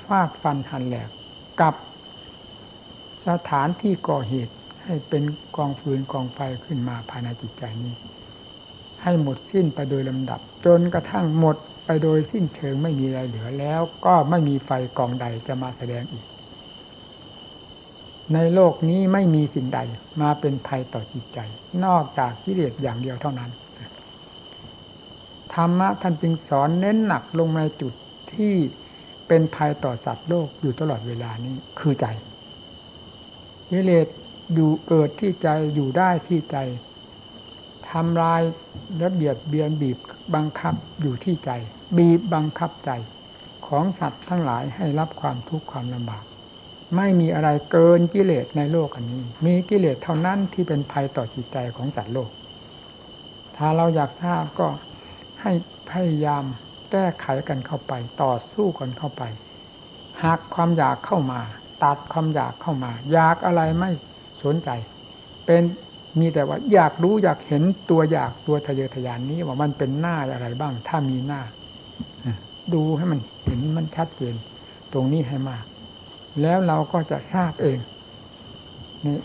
[0.04, 1.10] ฟาดฟันหันแหลก
[1.62, 1.76] กับ
[3.28, 5.24] สถานที่ก่อเหตุให้เป็น
[5.58, 7.96] กองฟืนกองไฟขึ้นมาภายในจิตใจนี้
[9.04, 16.26] ให้หมดสิ้นไปโดยลำดับ จนกระทั่งหมดไปโดยสิ้นเชิงไม่มีอะไรเหลือแล้ว ก็ไม่มีไฟกองใดจะมาแสดงอีก
[18.34, 19.80] ในโลกนี้ไม่มีสิ่งใด
[20.22, 21.40] มาเป็นภัยต่อจิตใจ
[21.86, 23.52] นอกจากกิเลสอย่างเดียวเท่านั้น
[25.54, 27.94] ธรรมะท่านจึงสอนเน้นหนักลงในจุด
[28.34, 28.54] ที่
[29.28, 32.06] เป็นภัยต่อสัตว์โลกอยู่ตลอดเวลานี้คือใจ
[33.70, 34.08] กิเลส
[34.54, 36.58] อยู่เกิดที่ใจอยู่ได้ที่ใจ
[37.90, 38.42] ทำลาย
[38.98, 39.98] และเบียดเบียนบีบ
[40.36, 41.52] บังคับอยู่ที่ใจ
[41.98, 42.92] บีบบังคับใจ
[43.68, 46.24] ของสัตว์ทั้งหลายให้รับความทุกข์ความลำบาก
[46.96, 52.30] ไม่มีอะไรเกินกิเลสในโลกอันนี้ มีกิเลสเท่านั้นที่เป็นภัยต่อจิตใจของสัตว์โลก
[53.58, 54.68] ถ้าเราอยากทราบก็
[55.42, 55.52] ให้
[55.92, 56.44] พยายาม
[56.92, 59.24] แก้ไขกันเข้าไป ต่อสู้กันเข้าไป
[60.24, 61.42] หักความอยากเข้ามา
[61.84, 63.92] ตัดความอยากเข้ามา อยากอะไรไม่
[64.44, 64.70] สนใจ
[65.46, 65.64] เป็น
[66.20, 71.42] มีแต่ว่าอยากรู้อยากเห็นตัวอยากตัวทะเยอทะยานนี้ว่ามันเป็นหน้าอะไรบ้าง ถ้ามีหน้า
[72.74, 74.36] ดูให้มันเห็นมันชัดเจน
[74.94, 75.66] ตรงนี้ให้มาก
[76.42, 77.80] แล้วเราก็จะทราบเอง
[79.06, 79.18] นี่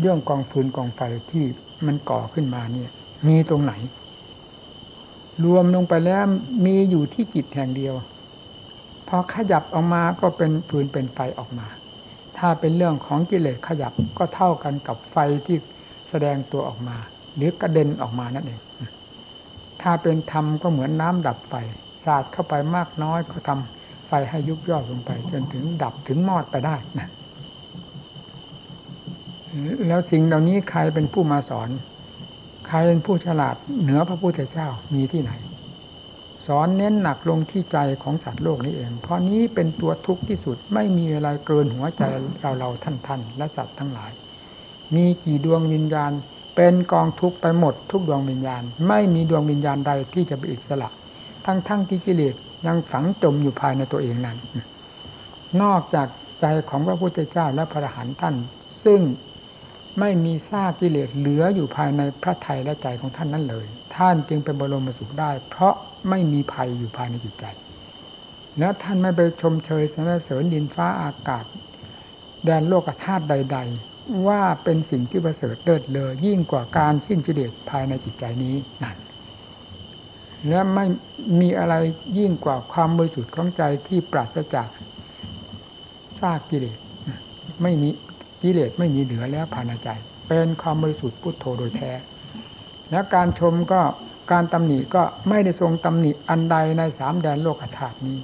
[0.00, 1.44] เรื่องกองฟืนกองไฟที่
[1.86, 2.90] มันก่อขึ้นมาเนี่ย
[3.28, 3.72] มีตรงไหน
[5.44, 6.22] รวมลงไปแล้ว
[6.64, 7.94] มีอยู่ที่จิตแห่งเดียว
[9.08, 11.66] พอขยับออกมาก็เป็นฟืนเป็นไฟออกมา
[12.38, 15.56] ถ้าเป็นเรื่องของกิเลสขยับก็เท่ากันกับไฟที่
[16.10, 16.96] แสดงตัวออกมา
[17.36, 18.60] หรือกระเด็นออกมานั่นเอง
[19.82, 21.54] ถ้าเป็นธรรมก็เหมือนน้ำดับไฟ
[22.04, 23.79] สาดเข้าไปมากน้อยก็ทำ
[24.10, 27.08] ไฟให้ยุบย่อลงไป จนถึงดับถึงมอดไปได้นะ
[29.88, 31.68] แล้วสิ่งเหล่านี้ใครเป็นผู้มาสอน
[32.68, 35.32] ใครเป็นผู้ฉลาดเหนือพระพุทธเจ้ามีที่ไหน
[36.46, 42.02] สอนเน้นหนักลงที่ใจของสัตว์โลกนี้เอง เพราะนี้เป็นตัวทุกข์ที่สุดไม่มีอะไรเกินหัวใจ
[42.40, 44.12] เราเราท่านท่านและสัตว์ทั้งหลาย
[44.94, 46.12] มีกี่ดวงวิญญาณ
[46.56, 50.88] เป็นกองทุกข์ไปหมดทุกดวงวิญญาณ ไม่มีดวงวิญญาณใดที่จะเป็นอิสระ
[51.46, 52.34] ทั้งๆทที่กิเลส
[52.66, 54.38] ยังฝังจมอยู่ภายในตัวเองนั้น
[55.62, 56.08] นอกจาก
[56.40, 58.34] ใจของพระพุทธเจ้าและพระอรหันต์ท่าน
[58.84, 59.00] ซึ่ง
[60.00, 65.74] ไม่มีซากกิเลสเหลืออยู่ภายในพระทัยและใจของท่านนั้นเลย ท่านจึงเป็นบรมสุขได้ เพราะ
[66.08, 67.44] ไม่มีภัยอยู่ภายในจิตใจ
[68.58, 71.44] แล้วท่านไม่ไปชมเชยสรรเสริญดินฟ้าอากาศ
[72.44, 78.96] แดนโลกธาตุใด ๆ ว่าเป็นสิ่งที่ประเสริฐเลิศเลอยิ่งกว่าการสิ้นกิเลสภายในจิตใจนี้นั่น
[80.48, 80.84] และไม่
[81.40, 81.74] มีอะไร
[82.18, 84.68] ยิ่งกว่าความบริสุทธิ์ของใจที่ปราศจาก
[86.20, 86.78] ซากกิเลส
[87.62, 87.88] ไม่มี
[88.42, 89.88] กิเลสไม่มีเหลือแล้วภายในใจ
[90.28, 91.92] เป็นความบริสุทธิ์พุทโธโดยแท้
[92.90, 93.80] แล้วการชมก็
[94.32, 98.18] การตำหนิก็ไม่ได้ทรงตำหนิอันใดในสามแดนโลกธาตุนี้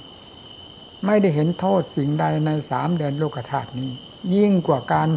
[1.07, 3.91] ไม่ได้เห็นโทษสิ่งใดในสามแดนโลกธาตุนี้
[4.37, 5.09] ยิ่งกว่าการ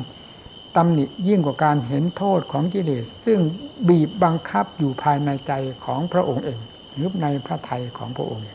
[0.75, 3.39] ตำหนิยิ่งกว่าการเห็นโทษของกิเลส ซึ่ง
[3.87, 5.51] บีบบังคับอยู่ภายในใจ
[5.85, 6.59] ของพระองค์เอง
[6.93, 8.45] หรือในพระทัยของพระองค์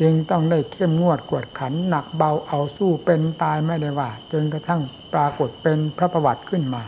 [0.00, 4.80] จึงต้องได้เข้มงวดกวดขันหนักเบาเอาสู้เป็นตายไม่ได้ว่า จนกระทั่ง
[5.12, 6.82] ปรากฏเป็นพระประวัติขึ้นมา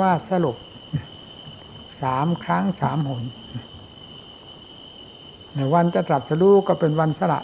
[0.00, 0.56] ว่าสรุป
[2.02, 3.24] สามครั้งสามหน
[5.54, 7.40] ในวันจะตรัสรู้ก็เป็นวันสละ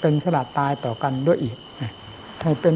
[0.00, 1.56] เป็นสละตายต่อกันด้วยอีก
[2.42, 2.74] ให้เป็น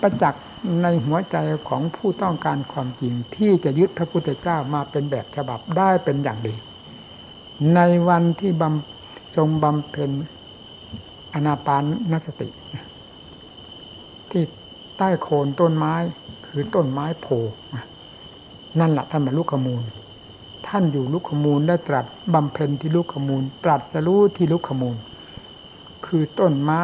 [0.00, 0.44] ประจักษ์
[0.82, 1.36] ในหัวใจ
[1.68, 6.54] ของผู้ต้องการความจริงที่จะยึดพระพุทธเจ้ามาเป็นแบบฉบับได้เป็นอย่างดี
[7.74, 10.10] ในวันที่บำทรงบำเพ็ญ
[11.34, 12.48] อนาปานนสติ
[14.30, 14.42] ที่
[14.96, 15.94] ใต้โคนต้นไม้
[16.46, 17.26] คือต้นไม้โพ
[18.80, 19.82] นั่นแหละท่านบรรลุขมูล
[20.68, 24.96] ท่านอยู่ลุกขมูลได้ตรัสบำเพ็ญที่ลุกขมูล ตรัสรู้ที่ลุกขมูล
[26.06, 26.82] คือต้นไม้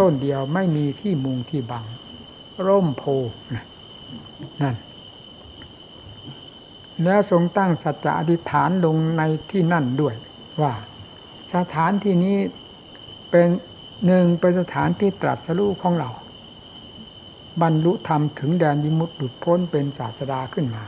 [0.00, 1.84] ต้นเดียวไม่มีที่มุงที่บัง
[2.66, 3.04] ร่มโพ
[4.62, 4.74] นั่น
[7.04, 10.14] แล้วทรงตั้งสัจจะอธิษฐานลงในที่นั่นด้วย
[10.62, 10.72] ว่า
[11.54, 12.36] สถานที่นี้
[13.30, 13.48] เป็น
[14.06, 16.10] หนึ่งเป็นสถานที่ตรัสรู้ของเรา
[17.62, 20.84] บรรลุธรรมถึงแดนยิมุตหลุดพ้นเป็นศาสดาขึ้นมา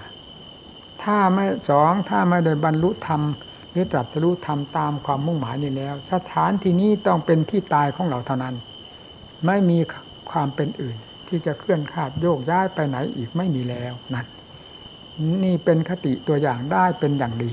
[1.02, 3.22] ถ้าไม่สองถ้าไม่ได้บรรลุธรรม
[3.70, 8.54] หรือตรัสรู้ธรรมตามความมุ่งหมายนี้แล้ว สถานที่นี้ต้องเป็นที่ตายของเราเท่านั้น
[9.46, 9.78] ไม่มี
[10.30, 10.96] ความเป็นอื่น
[11.28, 14.26] ที่จะเคลื่อนขาดโยกย้ายไปไหนอีกไม่มีแล้วนั่น
[15.44, 17.50] นี่เป็นคติตัวอย่างได้เป็นอย่างดี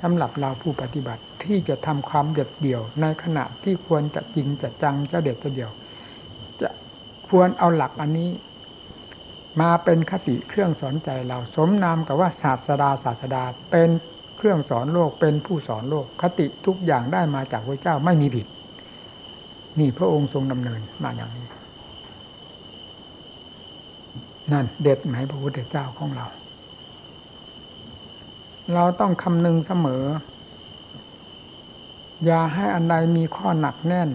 [0.00, 5.70] สำหรับเราผู้ปฏิบัติที่จะทำความเด็ดเดี่ยว ในขณะที่ควรจะจริงจะจังจะเด็ดจะเดี่ยว
[6.60, 6.68] จะ
[7.28, 8.30] ควรเอาหลักอันนี้
[9.60, 13.90] มาเป็นคติเครื่องสอนใจเราสมนามกับว่าศาสดาศาสดาเป็น
[14.36, 18.46] เครื่องสอนโลกเป็นผู้สอนโลก คติทุกอย่างได้มาจากพระเจ้าไม่มีผิด
[19.78, 21.46] นี่พระองค์ทรงดำเนินมาอย่างนี้
[24.52, 26.26] นั่นเด็ดไหมพระพุทธเจ้าของเรา
[28.74, 30.04] เราต้องคำนึงเสมอ
[32.24, 34.10] อย่าให้อันใดมีข้อหนักแน่น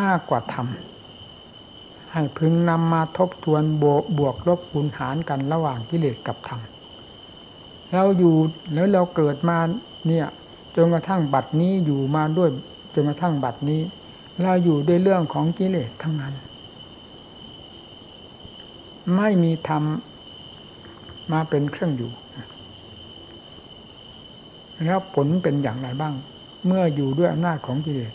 [0.00, 0.66] มากกว่าธรรม
[2.12, 6.60] ให้พึงนำมาทบทวนบวบวกลบคูณหารกันระหว่างกิเลสกับธรรม
[7.92, 8.34] เราอยู่
[8.74, 9.58] แล้วเราเกิดมา
[10.06, 10.26] เนี่ย
[10.76, 12.50] จนกระทั่งบัดนี้อยู่มาด้วย
[12.94, 13.80] จนกระทั่งบัดนี้
[14.42, 16.34] เราอยู่ด้วยเรื่องของกิเลสทั้งนั้น
[19.16, 19.82] ไม่มีธรรม
[21.32, 22.12] มาเป็นเครื่องอยู่
[24.84, 26.14] แล้วผลเป็นอย่างไรบ้าง
[26.66, 28.12] เมื่ออยู่ด้วยอำนาจของกิเลส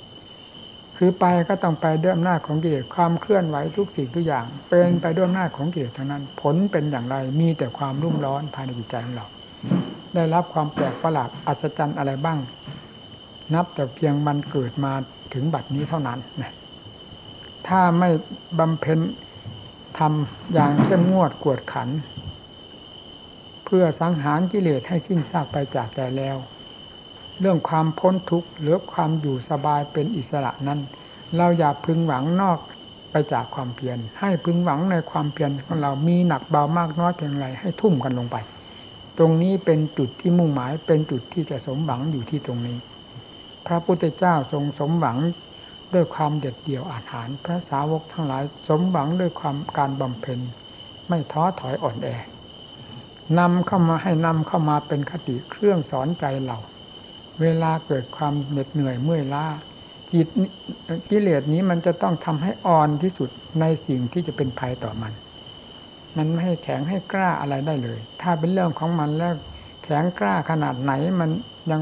[0.97, 9.25] คือไปก็ต้องไปด้วยอำนาจของกิเลสความเคลื่อนไหวทุกสิ่งทุกอย่าง เป็นไปด้วยอำนาจของกิเลสทั้งนั้น ผลเป็นอย่างไรมีแต่ความรุ่มร้อนภายในจิตใจของเรา
[10.15, 12.39] ได้รับความแปลกประหลาดอัศจรรย์อะไรบ้าง
[13.53, 14.93] นับแต่เพียงมันเกิดมา
[15.33, 16.53] ถึงบัดนี้เท่านั้นนะ
[17.67, 18.09] ถ้าไม่
[18.59, 18.99] บำเพ็ญ
[19.99, 21.89] ทำอย่างเข้มงวดกวดขัน
[23.65, 26.37] เพื่อสังหารกิเลสให้สิ้นซากไปจากใจแล้ว
[27.39, 30.79] เรื่องความพ้นทุกข์หรือความอยู่สบายเป็นอิสระนั้น
[31.35, 32.59] เราอย่าพึงหวังนอก
[33.11, 38.37] ไปจากความเพียรให้พึงหวังในความเพียรของเรามีหนักเบามากน้อยเพียงไรให้ทุ่มกันลงไป
[39.17, 42.77] ตรงนี้เป็นจุดที่มุ่งหมายเป็นจุดที่จะสมหวังอยู่ที่ตรงนี้
[43.67, 45.17] พระพุทธเจ้าทรงสมหวัง
[45.93, 50.39] ด้วยความเด็ดเดี่ยวอาหารพระสาวกทั้งหลาย สมหวังด้วยความการบำเพ็ญ
[51.09, 52.09] ไม่ท้อถอยอ่อนแอ
[53.39, 56.57] นำเข้ามาให้นำเข้ามาเป็นคติเครื่องสอนใจเรา
[57.41, 59.45] เวลาเกิดความเหน็ดเหนื่อยเมื่อยล้า
[60.13, 60.27] จิต
[61.09, 63.29] กิเลสนี้มันจะต้องทำให้อ่อนที่สุด
[63.59, 65.13] ในสิ่งที่จะเป็นภัยต่อมัน
[66.17, 69.33] มันไม่ให้แข็งให้กล้าอะไรได้เลย ถ้าเป็นเรื่องของมันแล้ว
[69.83, 71.29] แข็งกล้าขนาดไหนมัน
[71.71, 71.81] ยัง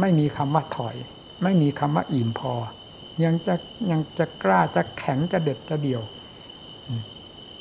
[0.00, 0.96] ไม่มีคำว่าถอย
[1.42, 2.52] ไม่มีคำว่าอิ่มพอ
[3.22, 3.54] ยังจะ
[3.90, 6.02] ยังจะกล้าจะแข็งจะเด็ดจะเดี่ยว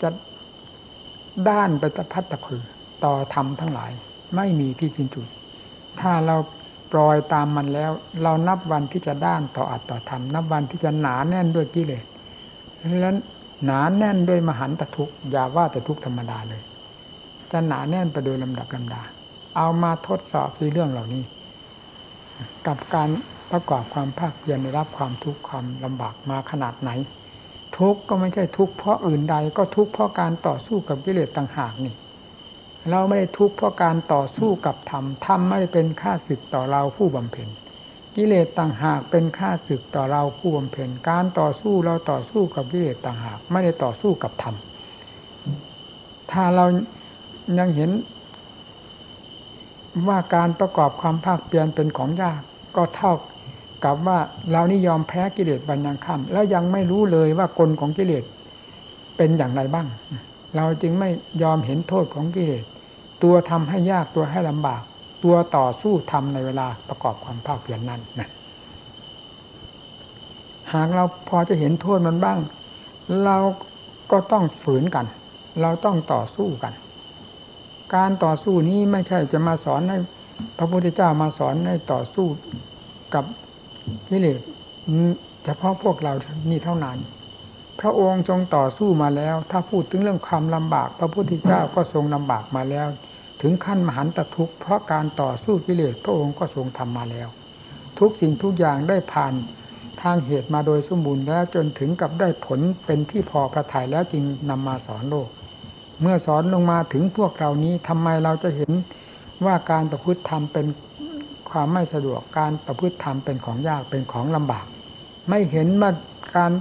[0.01, 0.09] จะ
[1.49, 2.63] ด้านไปตะพัดตะพือ
[3.03, 3.91] ต่อธรรมทั้งหลาย
[4.35, 5.27] ไม่มีที่สิ้นสุด
[6.01, 6.35] ถ้าเรา
[6.91, 7.91] ปล่อยตามมันแล้ว
[8.23, 12.05] เรานับวันที่จะด้านต่ออัตต่อธรรม นับวันที่จะหนาแน่นด้วยกิเลส
[12.99, 13.15] แล้ว
[13.65, 16.61] หนาแน่นด้วยมหันตทุกข์อย่าว่าแต่ทุกธรรมดาเลย
[17.51, 19.01] จะหนาแน่นไปโดยลำดับลำดา
[19.57, 21.23] เอามาทดสอบในเรื่องเหล่านี้
[22.67, 23.09] กับการ
[23.53, 26.91] ประกอบความภาคเพียรได้รับความทุกข์ความลำบากมาขนาดไหน
[27.77, 31.95] ทุกข์ก็ไม่ใช่ทุกข์เพราะอื่นใดก็ทุกข์เพราะการต่อสู้กับกิเลสต่างหากนี่
[32.89, 37.49] เราไม่ได้ทุกข์เพราะการต่อสู้กับธรรมธรรมไม่ได้เป็นค่าศึกต่อเราผู้บำเพ็ญ
[38.15, 44.55] กิเลสต่างหากเป็นค่าศึกต่อเราผู้บำเพ็ญการต่อสู้เราต่อสู้กับกิเลสต่างหาก ไม่ได้ต่อสู้กับธรรม
[46.31, 46.65] ถ้าเรา
[47.59, 47.91] ยังเห็น
[50.07, 52.41] ว่าการประกอบความภาคเปลี่ยนเป็นของยาก
[52.75, 53.13] ก็เท่า
[53.85, 54.19] กับว่า
[54.51, 58.23] เรานี่ยอมแพ้กิเลสบัญญังค่ำแล้วยังไม่รู้เลยว่ากลของกิเลส
[59.17, 59.87] เป็นอย่างไรบ้าง
[60.55, 61.09] เราจึงไม่
[61.43, 62.63] ยอมเห็นโทษของกิเลส
[63.23, 64.81] ตัวทำให้ยากตัวให้ลำบาก
[65.23, 68.29] ตัวต่อสู้ทำในเวลาประกอบความภาคเพียรนนั้นนะ
[70.73, 72.39] หากเราพอจะเห็นโทษมันบ้าง
[73.25, 73.37] เรา
[74.11, 75.05] ก็ต้องฝืนกัน
[75.61, 76.73] เราต้องต่อสู้กัน
[77.95, 79.97] การต่อสู้นี้ไม่ใช่จะมาสอนให้
[80.57, 82.27] พระพุทธเจ้ามาสอนให้ต่อสู้
[83.13, 83.25] กับ
[84.09, 84.39] กิเลส
[85.45, 86.13] เฉพาะพวกเรา
[86.49, 86.97] นี่เท่านั้น
[87.79, 92.87] พระองค์ทรงต่อสู้มาแล้ว ถ้าพูดถึงเรื่องความลำบาก พระพุทธเจ้าก็ทรงลำบากมาแล้ว
[93.41, 97.27] ถึงขั้นมหันตทุกข์เพราะการต่อสู้กิเลสพระองค์ก็ทรงทำมาแล้ว
[97.99, 99.33] ทุกสิ่งทุกอย่างได้ผ่าน
[100.01, 105.29] ทางเหตุมาโดยสมบูรณ์แล้วจนถึงกับได้ผลเป็นที่พอพระทัยแล้วจึงนำมาสอนโลก
[106.01, 108.71] เมื่อสอนลงมาถึงพวกเรานี้ทำไมเราจะเห็น
[109.45, 110.65] ว่าการประพฤติธรรมเป็น
[111.53, 114.65] ความไม่สะดวกการประพฤติธรรมเป็นของยากเป็นของลำบาก
[115.29, 115.91] ไม่เห็นว่า
[116.35, 116.51] การ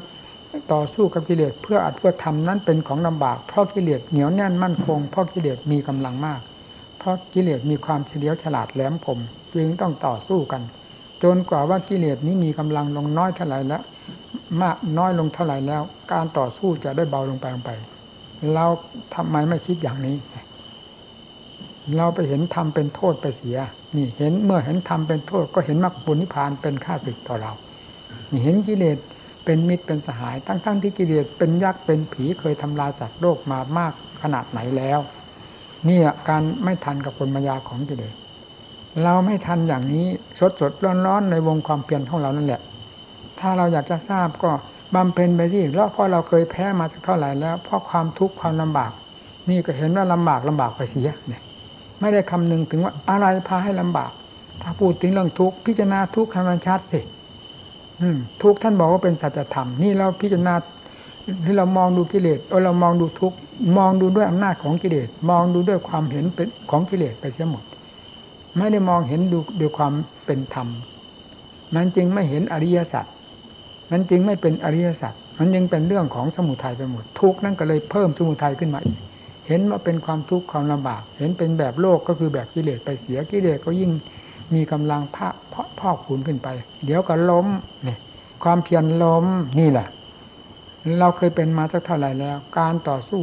[0.73, 6.41] ต่อสู้กับกิเลสเพื่ออัดเพื่อทำนั้นเป็นของลำบาก เพราะกิเลสเหนียวแน่นมั่นคง เพราะกิเลสมีกำลังมาก
[6.99, 9.19] เพราะกิเลสมีความเฉลียวฉลาดแหลมคม
[9.55, 10.63] จึงต้องต่อสู้กัน
[11.23, 13.83] จนกว่าว่ากิเลสนี้มีกำลังลงน้อยเท่าไหร่แล้ว
[14.63, 17.71] มากน้อยลงเท่าไหร่แล้ว การต่อสู้จะได้เบาลงไปลงไป
[18.55, 18.67] เรา
[19.15, 20.17] ทำไมไม่คิดอย่างนี้
[21.97, 23.59] เราไปเห็นธรรมเป็นโทษไปเสีย
[23.97, 27.53] นี่เห็นเมื่อเห็นธรรมเป็นโทษ ก็เห็นมรรคบุญนิพพานเป็นค่าศึกต่อเรา
[28.31, 28.99] นี่เห็นกิเลส
[29.45, 35.01] เป็นมิตรเป็นสหาย ทั้งๆทที่กิเลสเป็นยักษ์เป็นผีเคยทำลายสัตว์โลกมามากขนาดไหนแล้ว
[35.89, 38.15] นี่การไม่ทันกับคนมายาของกิเลส
[39.05, 40.07] เราไม่ทันอย่างนี้
[40.41, 42.61] สดสดร้อนร้อนในวงความเปลี่ยนของเรานั่นแหละ
[43.41, 44.51] ถ้าเราอยากจะทราบก็
[44.95, 48.93] บำเพ็ญไปที่แล้วเพราะเราเคยแพ้มาสักเท่าไหร่แล้วเพราะความทุกข์ความลำบาก
[49.51, 51.43] นี่ก็เห็นว่าลำบากลำบากไปเสียเนี่ย
[52.03, 54.13] ไม่ได้คำนึงถึงว่าอะไรพาให้ลำบาก
[54.63, 57.01] ถ้าพูดถึงเรื่องทุกข์พิจารณาทุกข์ให้มันชัดสิ
[58.43, 60.55] ทุกข์ท่านบอกว่าเป็นสัจธรรมนี่เราพิจารณา
[61.45, 63.37] ที่เรามองดูกิเลสเออเรามองดูทุกข์
[63.79, 67.65] มองดูด้วยอำนาจของกิเลสมองดูด้วยความเห็นเป็นของกิเลสไปเสียหมด
[68.59, 69.93] ไม่ได้มองเห็นดูด้วยความ
[70.27, 70.69] เป็นธรรม
[71.75, 73.07] มันจึงไม่เห็นอริยสัจ
[73.91, 78.99] มันจึงไม่เป็นอริยสัจมันยังเป็นเรื่องของสมุทัยไปหมด ทุกข์นั่นก็เลยเพิ่มสมุทัยขึ้นมาอีก
[79.47, 83.91] เห็นว่าเป็นความทุกข์ความลำบาก เห็นเป็นแบบโลกก็คือแบบกิเลสไปเสียกิเลสก็ยิ่ง
[84.55, 85.29] มีกำลังพะ
[85.79, 86.49] พอกคูณขึ้นไป
[86.85, 87.47] เดี๋ยวก็ล้ม
[87.85, 87.99] เนี่ย
[88.45, 89.25] ความเพียรล้ม
[89.61, 89.89] นี่แหละ
[91.01, 93.23] เราเคยเป็นมาสักเท่าไหร่แล้ว การต่อสู้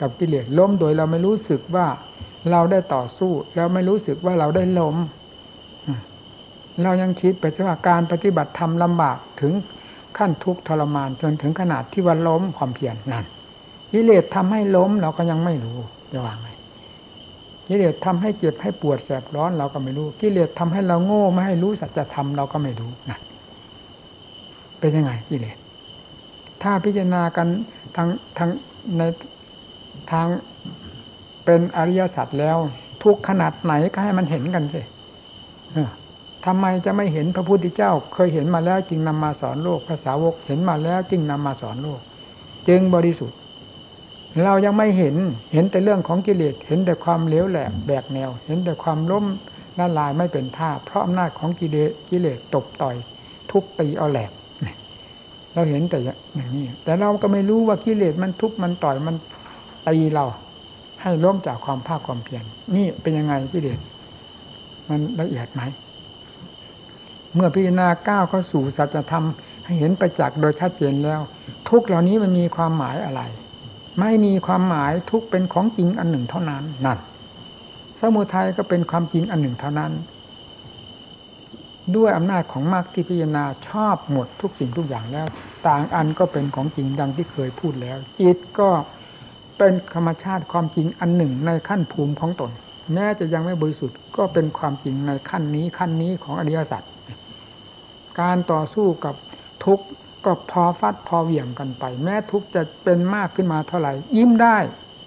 [0.00, 1.86] กับกิเลสล้มโดยเราไม่รู้สึกว่า
[2.50, 4.96] เราได้ต่อสู้ แล้วไม่รู้สึกว่าเราได้ล้ม
[6.82, 9.52] เรายังคิดไปว่าการปฏิบัติธรรมลำบากถึง
[10.18, 13.24] ขั้นทุกข์ทรมานจนถึงขนาดที่ว่าล้มความเพียรนั่น
[13.94, 15.78] กิเลสทำให้ล้มเราก็ยังไม่รู้
[16.12, 16.48] จะว่าไง
[17.68, 23.18] กิเลสทำให้เจ็บให้ปวดแสบร้อนเราก็ไม่รู้ กิเลสทำให้เราโง่ไม่ให้รู้สัจธรรมเราก็ไม่รู้นะ
[24.80, 25.56] เป็นยังไงกิเลส
[26.62, 27.46] ถ้าพิจารณากัน
[27.96, 28.48] ทางทาง
[28.96, 29.02] ใน
[30.12, 30.26] ทาง
[31.44, 32.56] เป็นอริยสัจแล้ว
[33.02, 34.82] ทุกขนาดไหนก็ให้มันเห็นกันสิ
[36.46, 42.00] ทำไมจะไม่เห็นพระพุทธเจ้า เคยเห็นมาแล้วจึงนำมาสอนโลกภาษาวกเห็นมาแล้วจึงนำมาสอนโลก
[42.68, 43.38] จึงบริสุทธิ์
[44.42, 45.16] เรายังไม่เห็น
[45.52, 49.24] เห็นแต่เรื่องของกิเลสเห็นแต่ความเลวแหลกแบกแนว เห็นแต่ความล้ม
[49.78, 52.96] ละลายไม่เป็นท่า เพราะอำนาจของกิเลสกิเลสตบต่อย
[53.50, 54.30] ทุบตีเอาแหลก
[55.54, 59.16] เราเห็นแต่อย่างนี้ แต่เราก็ไม่รู้ว่ากิเลสมันทุบมันต่อยมัน
[59.88, 60.24] ตีเรา
[61.02, 63.78] ให้ล้มจากความภาคความเพียรนี่เป็นยังไงกิเลส
[64.88, 65.62] มันละเอียดไหม
[67.34, 69.24] เมื่อพิจารณาก้าวเข้าสู่สัจธรรม
[69.64, 71.20] ให้เห็นประจักษ์โดยชัดเจนแล้ว
[71.68, 73.22] ทุกเหล่านี้มันมีความหมายอะไร
[74.00, 76.98] ไม่มีความหมายทุกเป็นของจริงอันหนึ่งเท่านั้นนั่น
[78.00, 79.92] สมุทัยก็เป็นความจริงอันหนึ่งเท่านั้น
[81.96, 85.26] ด้วยอำนาจของมรรคที่พิจารณาชอบหมดทุกสิ่งทุกอย่างแล้ว
[85.66, 88.70] ต่างอันก็เป็นของจริงดังที่เคยพูดแล้ว จิตก็
[89.58, 92.50] เป็นธรรมชาติความจริงอันหนึ่งในขั้นภูมิของตน
[92.94, 96.82] แม้จะยังไม่บริสุทธิ์ก็เป็นความจริงในขั้นนี้ขั้นนี้ของอริยสัจ
[98.20, 99.14] การต่อสู้กับ
[99.64, 99.86] ทุกข์
[100.24, 104.56] ก็พอฟัดพอเหวี่ยงกันไป แม้ทุกข์จะเป็นมากขึ้นมาเท่าไหร่ ยิ้มได้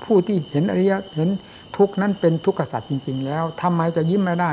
[0.03, 1.29] ผู้ที่เห็นอริยเห็น
[1.77, 4.51] ทุกข์นั้นเป็นทุกขสัจจริง ๆ แล้วทำไมจะยิ้มไม่ได้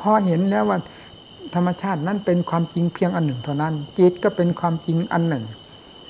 [0.00, 0.78] พอเห็นแล้วว่า
[1.54, 5.44] ธรรมชาตินั้นเป็นความจริงเพียงอันหนึ่งเท่านั้น จิตก็เป็นความจริงอันหนึ่ง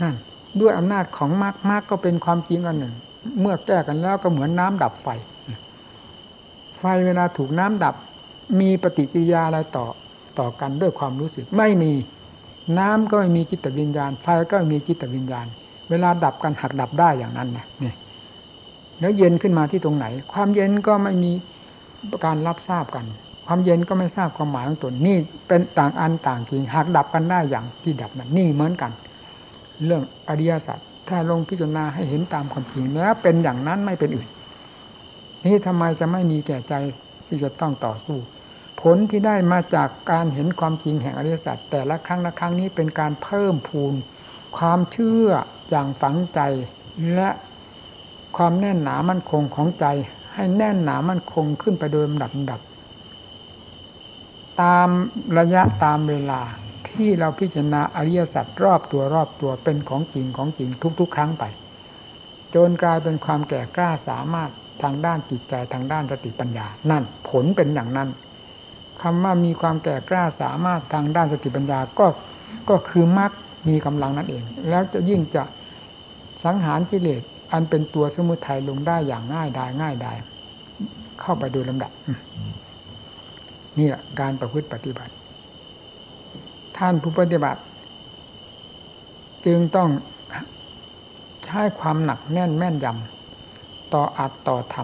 [0.03, 0.15] นั่น
[0.61, 2.95] ด้วยอำนาจของมรรคมรรคก็เป็นความจริงอันหนึ่ง
[3.41, 5.09] เมื่อแก้กันแล้วก็เหมือนน้ำดับไฟ
[6.79, 7.95] ไฟเวลาถูกน้ำดับ
[8.61, 9.87] มีปฏิกิริยาอะไรต่อ
[10.39, 11.93] ต่อกันด้วยความรู้สึกไม่มี
[12.79, 15.47] น้ำก็ไม่มีจิตวิญญาณไฟก็ไม่มีจิตวิญญาณ
[15.91, 17.95] เวลาดับกันหักดับได้อย่างนั้นนะนี่
[19.01, 21.33] แล้วเย็นขึ้นมาที่ตรงไหน ความเย็นก็ไม่มี
[22.25, 23.05] การรับทราบกัน
[23.47, 25.17] ความเย็นก็ไม่ทราบความหมายของตนนี่
[25.49, 28.91] เป็นต่างอันต่างจริงหักดับกันได้อย่างที่ดับนั้นนี่เหมือนกัน
[29.85, 34.29] เรื่องอริยสัจถ้าลงพิจารณาให้เห็นตามความจริงแล้วเป็นอย่างนั้นไม่เป็นอื่น
[35.45, 36.75] นี่ทำไมจะไม่มีแก่ใจ
[37.27, 38.19] ที่จะต้องต่อสู้
[38.81, 43.95] ผลที่ได้มาจากการเห็นความจริงแห่งอริยสัจแต่ละครั้งละครั้งนี้เป็นการเพิ่มพูน
[44.59, 45.29] ความเชื่อ
[45.71, 46.41] อย่างฝังใจ
[47.15, 47.31] และ
[48.37, 49.87] ความแน่นหนามั่นคงของใจ
[50.35, 52.61] ให้แน่นหนามั่นคงขึ้นไปโดยลำดับดับ
[54.63, 54.89] ตาม
[55.39, 56.41] ระยะตามเวลา
[56.89, 60.71] ที่เราพิจารณาอริยสัจรอบตัวรอบตัวเป็นของจริงของจริง
[61.01, 61.45] ทุก ๆ ครั้งไป
[62.55, 64.51] จนกลายเป็นความแก่กล้าสามารถ
[64.83, 68.09] ทางด้านจิตใจทางด้านสติปัญญา นั่น ผลเป็นอย่างนั้น
[69.03, 72.07] คำว่ามีความแก่กล้าสามารถทางด้านสติปัญญาก็
[72.69, 73.31] ก็คือมรรค
[73.69, 75.43] มีกำลังนั่นเอง แล้วจะยิ่งจะ
[76.45, 77.23] สังหารกิเลส
[77.53, 80.17] อันเป็นตัวสมุทัยลงได้อย่างง่ายดายง่ายดาย
[81.21, 81.93] เข้าไปดยลำดับ
[83.79, 85.13] นี่แหละการประพฤติปฏิบัติ
[86.77, 87.61] ท่านผู้ปฏิบัติ
[89.47, 89.89] จึงต้อง
[91.45, 94.77] ใช้ความหนักแน่นแม่นยำต่ออัดต่อท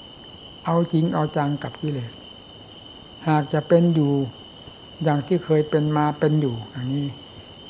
[0.00, 2.12] ำเอาจริงเอาจังกับกิเลส
[3.28, 4.12] หากจะเป็นอยู่
[5.04, 7.06] อย่างที่เคยเป็นมาเป็นอยู่อย่างนี้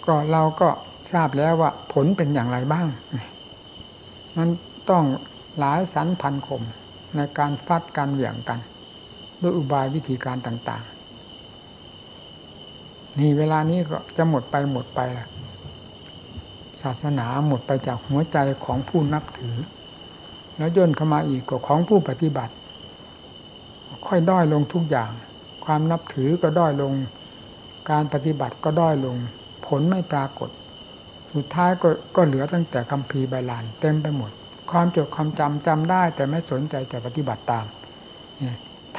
[0.07, 0.69] ก็เราก็
[1.13, 2.87] ทราบแล้วว่า ผลเป็นอย่างไรบ้าง
[4.37, 4.49] มัน
[4.91, 5.05] ต้อง
[5.59, 6.63] หลายสันพันคม
[7.17, 8.59] ในการฟัดการเหวี่ยงกัน
[9.41, 10.85] ด้วยอุบายวิธีการต่าง
[12.41, 15.27] ๆ นี่เวลานี้ก็จะหมดไปหมดไปละ
[16.83, 19.57] ศาสนาหมดไปจากหัวใจของผู้นับถือ
[20.57, 22.55] แล้วย่นเข้ามาอีกก็ของผู้ปฏิบัติ
[24.07, 25.11] ค่อยด้อยลงทุกอย่าง
[25.65, 26.95] ความนับถือก็ด้อยลง
[27.91, 29.17] การปฏิบัติก็ด้อยลง
[29.67, 30.51] ผลไม่ปรากฏ
[31.35, 34.31] สุดท้ายก็ก็เหลือตั้งแต่คำพีใบลานเต็มไปหมด
[34.71, 37.67] ความจดความจำจำได้ แต่ไม่สนใจแต่ปฏิบัติตาม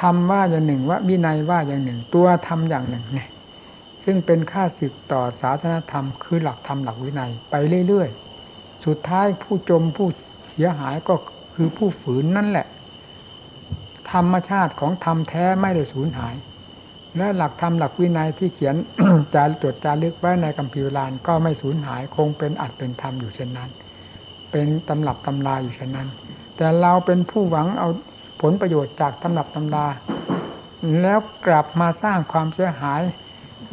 [0.02, 3.30] ทำว่าอย่างหนึ่งว่าวินัยว่าอย่างหนึ่ง ตัวทำอย่างหนึ่งเนี่ย
[4.04, 7.56] ซึ่งเป็นค่าศึกต่อศาสนธรรม คือหลักธรรมหลักวินัยไป
[7.88, 10.08] เรื่อยๆ สุดท้ายผู้จมผู้
[10.50, 11.16] เสียหายก็
[11.56, 12.68] คือผู้ฝืนนั่นแหละ
[14.12, 16.36] ธรรมชาติของธรรมแท้ไม่ได้สูญหาย
[17.18, 18.76] และหลักธรรมหลักวินัยที่เขียน
[19.36, 23.70] จารจดจารึกไว้ในกัมพีลานก็ไม่สูญหายคงเป็นอัดเป็นธรรมอยู่เช่นนั้น
[24.52, 26.08] เป็นตำรับตำราอยู่เช่นนั้น
[26.58, 27.90] แต่เราเป็นผู้หวังเอา
[28.42, 29.86] ผลประโยชน์จากตำรับตำรา
[31.02, 33.02] แล้วกลับมาสร้างความเสียหาย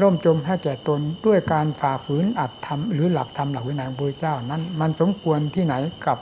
[0.01, 5.75] ร่มจมให้แก่ตนด้วยการฝ่าฝืนอัดทำหรือหลักธรรมหลักวินัยของพระเจ้านั้น มันสมควรที่ไหน
[6.07, 6.19] กับ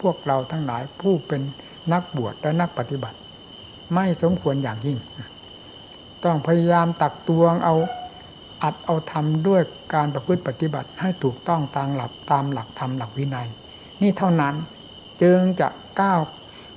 [0.00, 1.40] พวกเราทั้งหลายผู้เป็น
[1.92, 3.16] นักบวชและนักปฏิบัติ
[3.94, 4.98] ไม่สมควรอย่างยิ่ง
[6.24, 7.74] ต้องพยายามตักตวงเอา
[8.62, 9.62] อัดเอาทำด้วย
[9.94, 13.48] การประพฤติปฏิบัติให้ถูกต้องตามหลักตามหลักธรรมหลักวินัย
[14.02, 14.54] นี่เท่านั้น
[15.22, 15.68] จึงจะ
[16.00, 16.20] ก้าว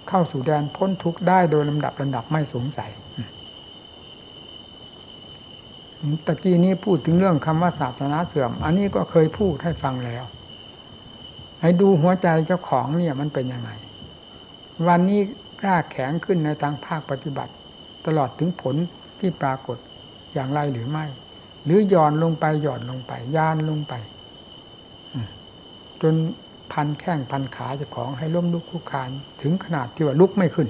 [0.08, 2.92] เข้าสู่แดนพ้นทุกข์ได้โดยลำดับลำดับไม่สงสัย
[6.26, 10.24] ตะกี้นี้พูดถึงเรื่องคำว่าศาสนาเสื่อม อันนี้ก็เคยพูดให้ฟังแล้ว
[11.62, 13.72] ให้ดูหัวใจเจ้าของเนี่ยมันเป็นยังไง
[14.88, 15.20] วันนี้
[15.62, 17.54] กล้าแข็งขึ้นในทางภาคปฏิบัติ
[18.06, 18.76] ตลอดถึงผล
[19.20, 19.78] ที่ปรากฏ
[20.34, 21.06] อย่างไรหรือไม่
[21.66, 23.94] หรือหย่อนลงไปหย่อนลงไปย่านลงไป
[26.02, 26.16] จน
[26.74, 29.10] พันแข้งพันขาเจ้าของให้ล้มลุกคุกคาน
[29.42, 30.68] ถึงขนาดที่ว่าลุกไม่ขึ้น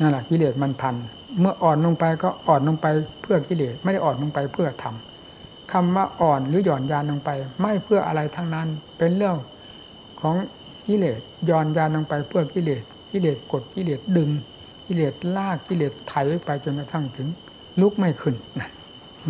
[0.00, 0.94] นั่นแหละกิเลสมันพัน
[1.40, 2.86] เมื่ออ่อนลงไปก็อ่อนลงไป
[3.22, 7.30] เพื่อกิเลสไม่ได้อ่อนลงไปเพื่อทำคำว่าอ่อนหรือหย่อนยานลงไป
[7.60, 9.36] ไม่เพื่ออะไรทั้งนั้น เป็นเรื่อง
[10.20, 10.34] ของ
[10.86, 11.20] กิเลส
[11.50, 14.30] ย่อนยานลงไปเพื่อกิเลสกิเลสกดกิเลสดึง
[14.92, 16.14] กิเลสลากกิเลสไถ
[16.44, 17.28] ไปจนกระทั่งถึง
[17.80, 18.34] ลุกไม่ขึ้น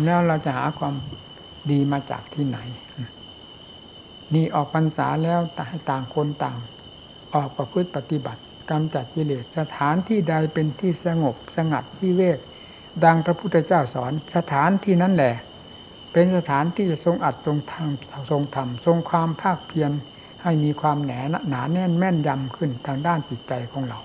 [0.03, 0.95] แล้วเราจะหาความ
[1.71, 2.57] ดีมาจากที่ไหน
[4.33, 5.39] นี่ออกพรรษาแล้ว
[5.69, 6.57] ให้ต่างคนต่าง
[7.33, 12.39] ออกประพฤติปฏิบัติกำจัดกิเลสสถานที่ใดเป็นที่สงบสงัดที่เวก
[13.03, 15.35] ดังพระพุทธเจ้าสอนสถานที่นั้นแหละ
[16.13, 17.89] เป็นสถานที่จะทรงอัดทรงทาง
[18.31, 19.91] ทรงธรรมทรงความภาคเพียร
[20.43, 21.13] ให้มีความแหน
[21.49, 23.99] หนาแน่นแม่นยำขึ้นทางด้านจิตใจของเรา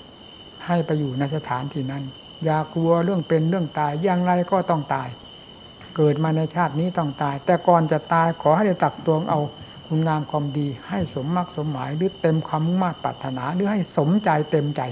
[0.67, 2.03] ให้ไปอยู่ในสถานที่นั้น
[2.45, 5.09] อย่ากลัวเรื่องเป็นเรื่องตายอย่างไรก็ต้องตาย
[5.97, 9.41] เกิดมาในชาตินี้ต้องตาย แต่ก่อนจะตายขอให้ได้ตักตวงเอา
[9.87, 14.83] คุณงามความดี ให้สมมากสมหมายหรือเต็มความมุ่งมั่ปรารถนาหรือให้สมใจเต็มใจ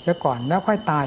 [0.00, 1.06] เสียก่อนแล้วค่อยตาย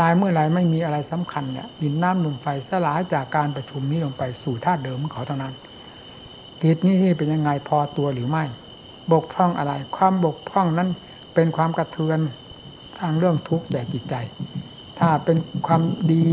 [0.00, 5.54] ตายเมื่อไรไม่มีอะไรสำคัญเนี่ยดินน้ำลมไฟสลายจากการประชุมนี้ลงไปสู่ธาตุเดิมของเขาเท่านั้น
[6.62, 8.44] จิตนี้ที่เป็นยังไงพอตัวหรือไม่
[9.12, 10.88] บกพร่องอะไร ความบกพร่องนั้น
[11.34, 12.20] เป็นความกระเทือน
[13.00, 14.14] ทางเรื่องทุกข์แก่จิตใจ
[14.98, 15.36] ถ้าเป็น
[15.66, 15.82] ความ
[16.12, 16.24] ดี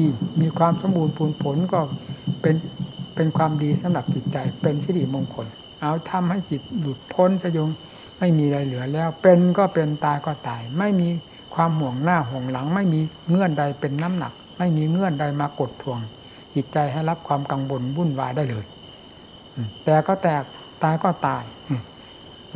[0.41, 1.79] มีความสมบูรณ์ผลผลก็
[2.41, 2.55] เป็น
[3.15, 5.47] เป็นความดีสำหรับจิตใจ เป็นสิริมงคล
[5.81, 7.69] เอาทำให้จิตหลุดพ้นสยง
[8.19, 11.07] ไม่มีอะไรเหลือแล้ว เป็นก็เป็นตายก็ตาย ไม่มี
[11.55, 12.99] ความห่วงหน้าห่วงหลัง ไม่มี
[13.29, 15.99] เงื่อนใดเป็นน้ำหนัก ไม่มีเงื่อนใดมากดทวง
[16.55, 18.65] จิตใจให้รับความกังวลวุ่นวายได้เลย
[19.85, 20.43] แต่ก็แตก
[20.83, 21.43] ตายก็ตาย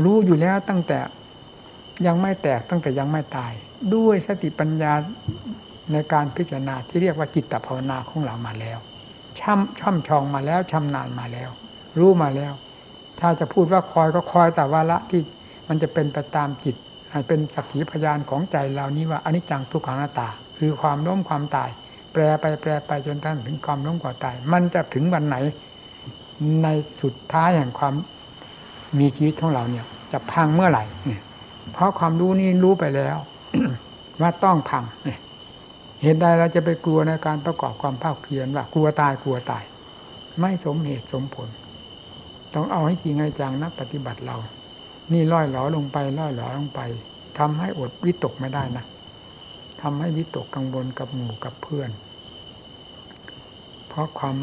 [0.04, 1.00] รู้อยู่แล้วตั้งแต่
[2.06, 3.54] ยังไม่แตกตั้งแต่ยังไม่ตาย
[3.96, 4.94] ด้วยสติปัญญา
[5.92, 8.80] ในการพิจารณาที่เรียกว่าจิตภาวนาของเรามาแล้ว
[9.40, 11.50] ช่ำช่ำชองมาแล้วชำนาญมาแล้ว
[12.00, 12.54] รู้มาแล้ว
[13.20, 15.22] ถ้าจะพูดว่าคอยก็คอยแต่ว่าละที่
[15.68, 16.76] มันจะเป็นไปตามจิต
[17.12, 21.70] ให้เป็นสักขีพยานของใจเรานี้ว่าอนิจจังทุกขังหน้าตา คือความล้มความตาย
[22.12, 25.38] แปรไปแปรไปจนท่านถึงความล้มความตาย มันจะถึงวันไหน
[26.64, 26.68] ใน
[27.02, 27.94] สุดท้ายแห่งความ
[29.00, 30.84] มีชีวิตของเราเนี่ย จะพังเมื่อไหร่
[31.74, 33.18] เพราะความรู้นี้รู้ไปแล้ว
[34.22, 34.84] ว่าต้องพัง
[36.02, 39.64] เหตุใดเราจะไปกลัวในการประกอบความภาคเพียรว่ากลัวตายกลัวตาย
[40.40, 41.50] ไม่สมเหตุสมผล
[42.54, 44.38] ต้องเอาให้จริงให้จังนักปฏิบัติเรา
[45.12, 46.82] นี่ล่อยหลอลงไปล่อยหลอลงไป
[47.38, 48.86] ทำให้อดวิตกไม่ได้นะ
[49.82, 51.92] ทำให้วิตกกังวลกับหมู่กับเพื่อน
[53.88, 54.36] เพราะความ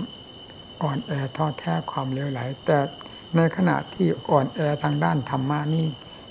[0.82, 2.78] อ่อนแอท้อแท้ความเลวไหล แต่
[3.36, 5.86] ในขณะที่อ่อนแอทางด้านธรรมะนี่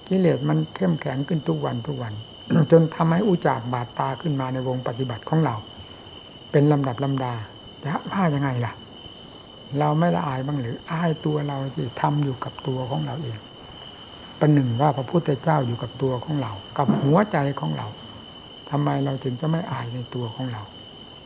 [0.08, 2.14] กิเลสมันเข้มแข็งขึ้นทุกวันทุกวัน
[2.72, 5.56] จนทำให้อุจารบาดตาขึ้นมาในวงปฏิบัติของเรา
[6.52, 7.34] เป็นลำดับลำดา
[7.84, 8.74] จะว่ายังไงล่ะ
[9.80, 13.38] เราไม่ละอายบ้างหรืออายตัวเราที่ทำอยู่กับตัวของเราเอง
[14.40, 17.88] ประหนึ่งว่าพระพุทธเจ้าอยู่กับตัวของเรา กับหัวใจของเรา
[18.70, 20.62] ทำไมเราจึงจะไม่อายในตัวของเรา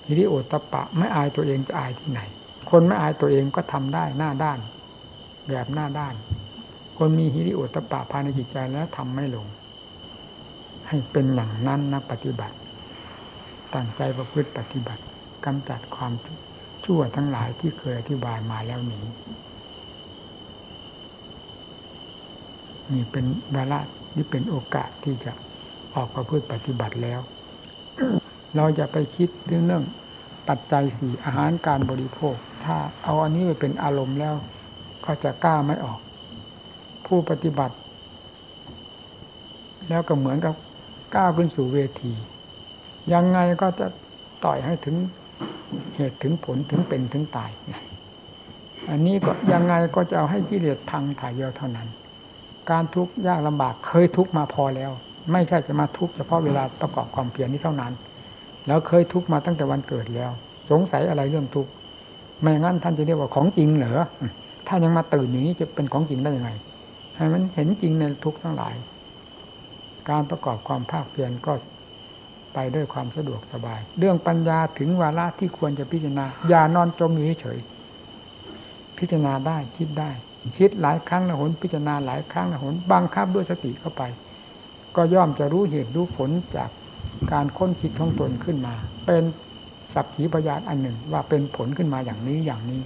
[0.08, 2.22] ฮิริโอตปะ ไม่อายตัวเองจะอายที่ไหน
[2.70, 4.60] คนไม่อายตัวเองก็ทำได้หน้าด้าน
[5.50, 6.14] แบบหน้าด้าน
[6.98, 9.48] คนมีฮิริโอตปะภายในจิตใจแล้วทำไม่ลง
[10.92, 12.56] ให้เป็นอย่างนั้นนะปฏิบัติ
[13.74, 15.04] ตั้งใจประพฤติปฏิบัติ
[15.46, 16.14] กำจัดความ
[16.86, 19.06] ชั่วทั้งหลายที่เคยอธิบายมาแล้วนี้
[22.92, 23.80] นี่เป็นเวลา
[24.16, 25.32] นี่เป็นโอกาสที่จะ
[25.96, 27.20] ออกประพฤติปฏิบัติแล้ว
[28.56, 29.84] เราจะไปคิดเรื่องเรื่อง
[30.48, 32.36] ปัจจัยสี่อาหารการบริโภค
[32.66, 34.36] ถ้าเอาอันนี้ไปเป็นอารมณ์แล้ว
[35.06, 36.00] ก็จะกล้าไม่ออก
[37.06, 37.76] ผู้ปฏิบัติ
[39.90, 40.56] แล้วก็เหมือนกับ
[41.16, 42.14] ก้าวขึ้นสู่เวที
[43.14, 43.88] ยังไงก็จะ
[44.46, 44.96] ต่อยให้ถึง
[45.96, 47.52] เหตุถึงผลถึงเป็นถึงตาย
[48.90, 51.88] อันนี้ก็ยังไงก็จะเอาให้กิเลสพังถ่ายเดียวเท่านั้น
[52.70, 54.92] การทุกข์ยากลำบากเคยทุกข์มาพอแล้ว
[55.32, 57.94] ไม่ใช่จะมาทุกข์เฉพาะเวลาประกอบความเพียรนี้เท่านั้น
[58.68, 60.32] แล้วเคยทุกข์มาตั้งแต่วันเกิดแล้ว
[60.72, 61.72] สงสัยอะไรเรื่องทุกข์
[62.42, 64.02] ไม่งั้นท่านจะเรียกว่าของจริงเหรอ
[64.68, 66.52] ถ้ายังมาตื่นอย่างนี้จะเป็นของจริงได้ยังไง
[67.16, 68.74] ให้มันเห็นจริงในทุกข์ทั้งหลาย
[70.10, 71.54] การประกอบความภาคเพียรก็
[72.54, 77.60] ไปด้วยความสะดวกสบาย เรื่องปัญญาถึงวาระที่ควรจะพิจารณา อย่านอนจมอยู่เฉย
[78.98, 80.12] พิจารณาได้คิดได้
[80.58, 84.04] คิดหลายครั้งละหนพิจารณาหลายครั้งละหนบังคับด้วยสติเข้าไป
[84.96, 86.70] ก็ย่อมจะรู้เหตุรู้ผลจาก
[87.32, 88.76] การค้นคิดของตนขึ้นมา
[89.06, 89.24] เป็น
[89.94, 92.82] สักขีพยานอันหนึ่งว่าเป็นผลขึ้นมาอย่างนี้อย่างนี้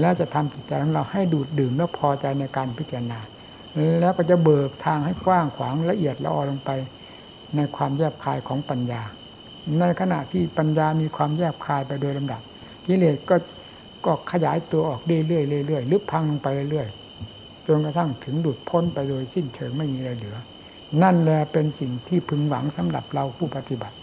[0.00, 3.18] แล้วจะทำจิตใจของเราให้ดูดดื่มและพอใจในการพิจารณา
[4.00, 6.70] แล้วก็จะเบิกทางให้กว้างขวางละเอียดละออลงไป
[7.56, 9.02] ในความแยบคายของปัญญา
[9.80, 12.40] ในขณะที่ปัญญามีความแยบคายไปโดยลำดับ
[12.86, 13.36] กิเลสก็
[14.04, 20.36] ก็ขยายตัวออกเรื่อยๆเรื่อยๆลึกพังไปเรื่อยๆจนกระทั่งถึงดุดพ้นไปโดยสิ้นเชิงไม่มีอะไรเหลือ
[21.02, 23.96] นั่นแหละเป็นสิ่งที่พึงหวังสำหรับเราผู้ปฏิบัติ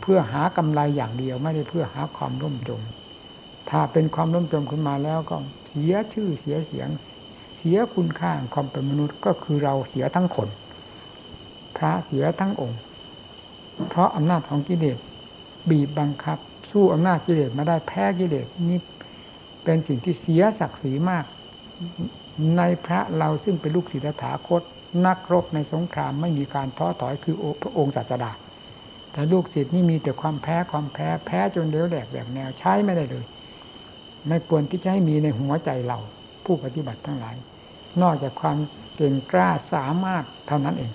[0.00, 2.82] เพื่อหากำไรอย่างเดียวไม่ได้เพื่อหาความร่มจม
[3.70, 5.36] ถ้าเป็นความร่มจมขึ้นมาแล้วก็
[5.66, 6.88] เสียชื่อเสียเสียง
[7.68, 10.48] สียคุณค่าความเป็นมนุษย์ก็คือเราเสียทั้งคน
[11.76, 12.80] พระเสียทั้งองค์
[13.88, 14.98] เพราะอำนาจของกิเลส
[15.70, 16.38] บีบบังคับ
[16.70, 18.80] สู้อำนาจกิเลสมาได้แพ้กิเลสนี่
[19.64, 21.24] เป็นสิ่งที่เสียศักดิ์ศรีมาก
[22.56, 24.62] ในพระเราซึ่งเป็นลูกศิษย์ถาคต
[25.06, 28.32] นักรบในสงครามไม่มีการท้อถอยคือพระองค์ศาสดา
[29.12, 33.24] แต่ลูกศิษย์นี่มีแต่ความแพ้ความแพ้แพ้จนเดียวแดกแบบแนวใช้ไม่ได้เลย
[34.26, 35.98] ไม่ควรที่จะให้มีในหัวใจเรา
[36.44, 37.36] ผู้ปฏิบัติทั้งหลาย
[38.02, 38.56] นอกจากความ
[38.96, 40.92] เก่งกล้าสามารถเท่านั้นเอง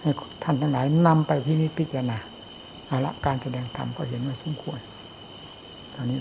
[0.00, 0.10] ให้
[0.42, 2.18] ท่านทั้งหลายนำไปพินิจพิจารณา
[2.86, 4.78] เอาละการแสดงธรรมก็เห็นว่าสมควร
[5.94, 6.18] ตอนนี้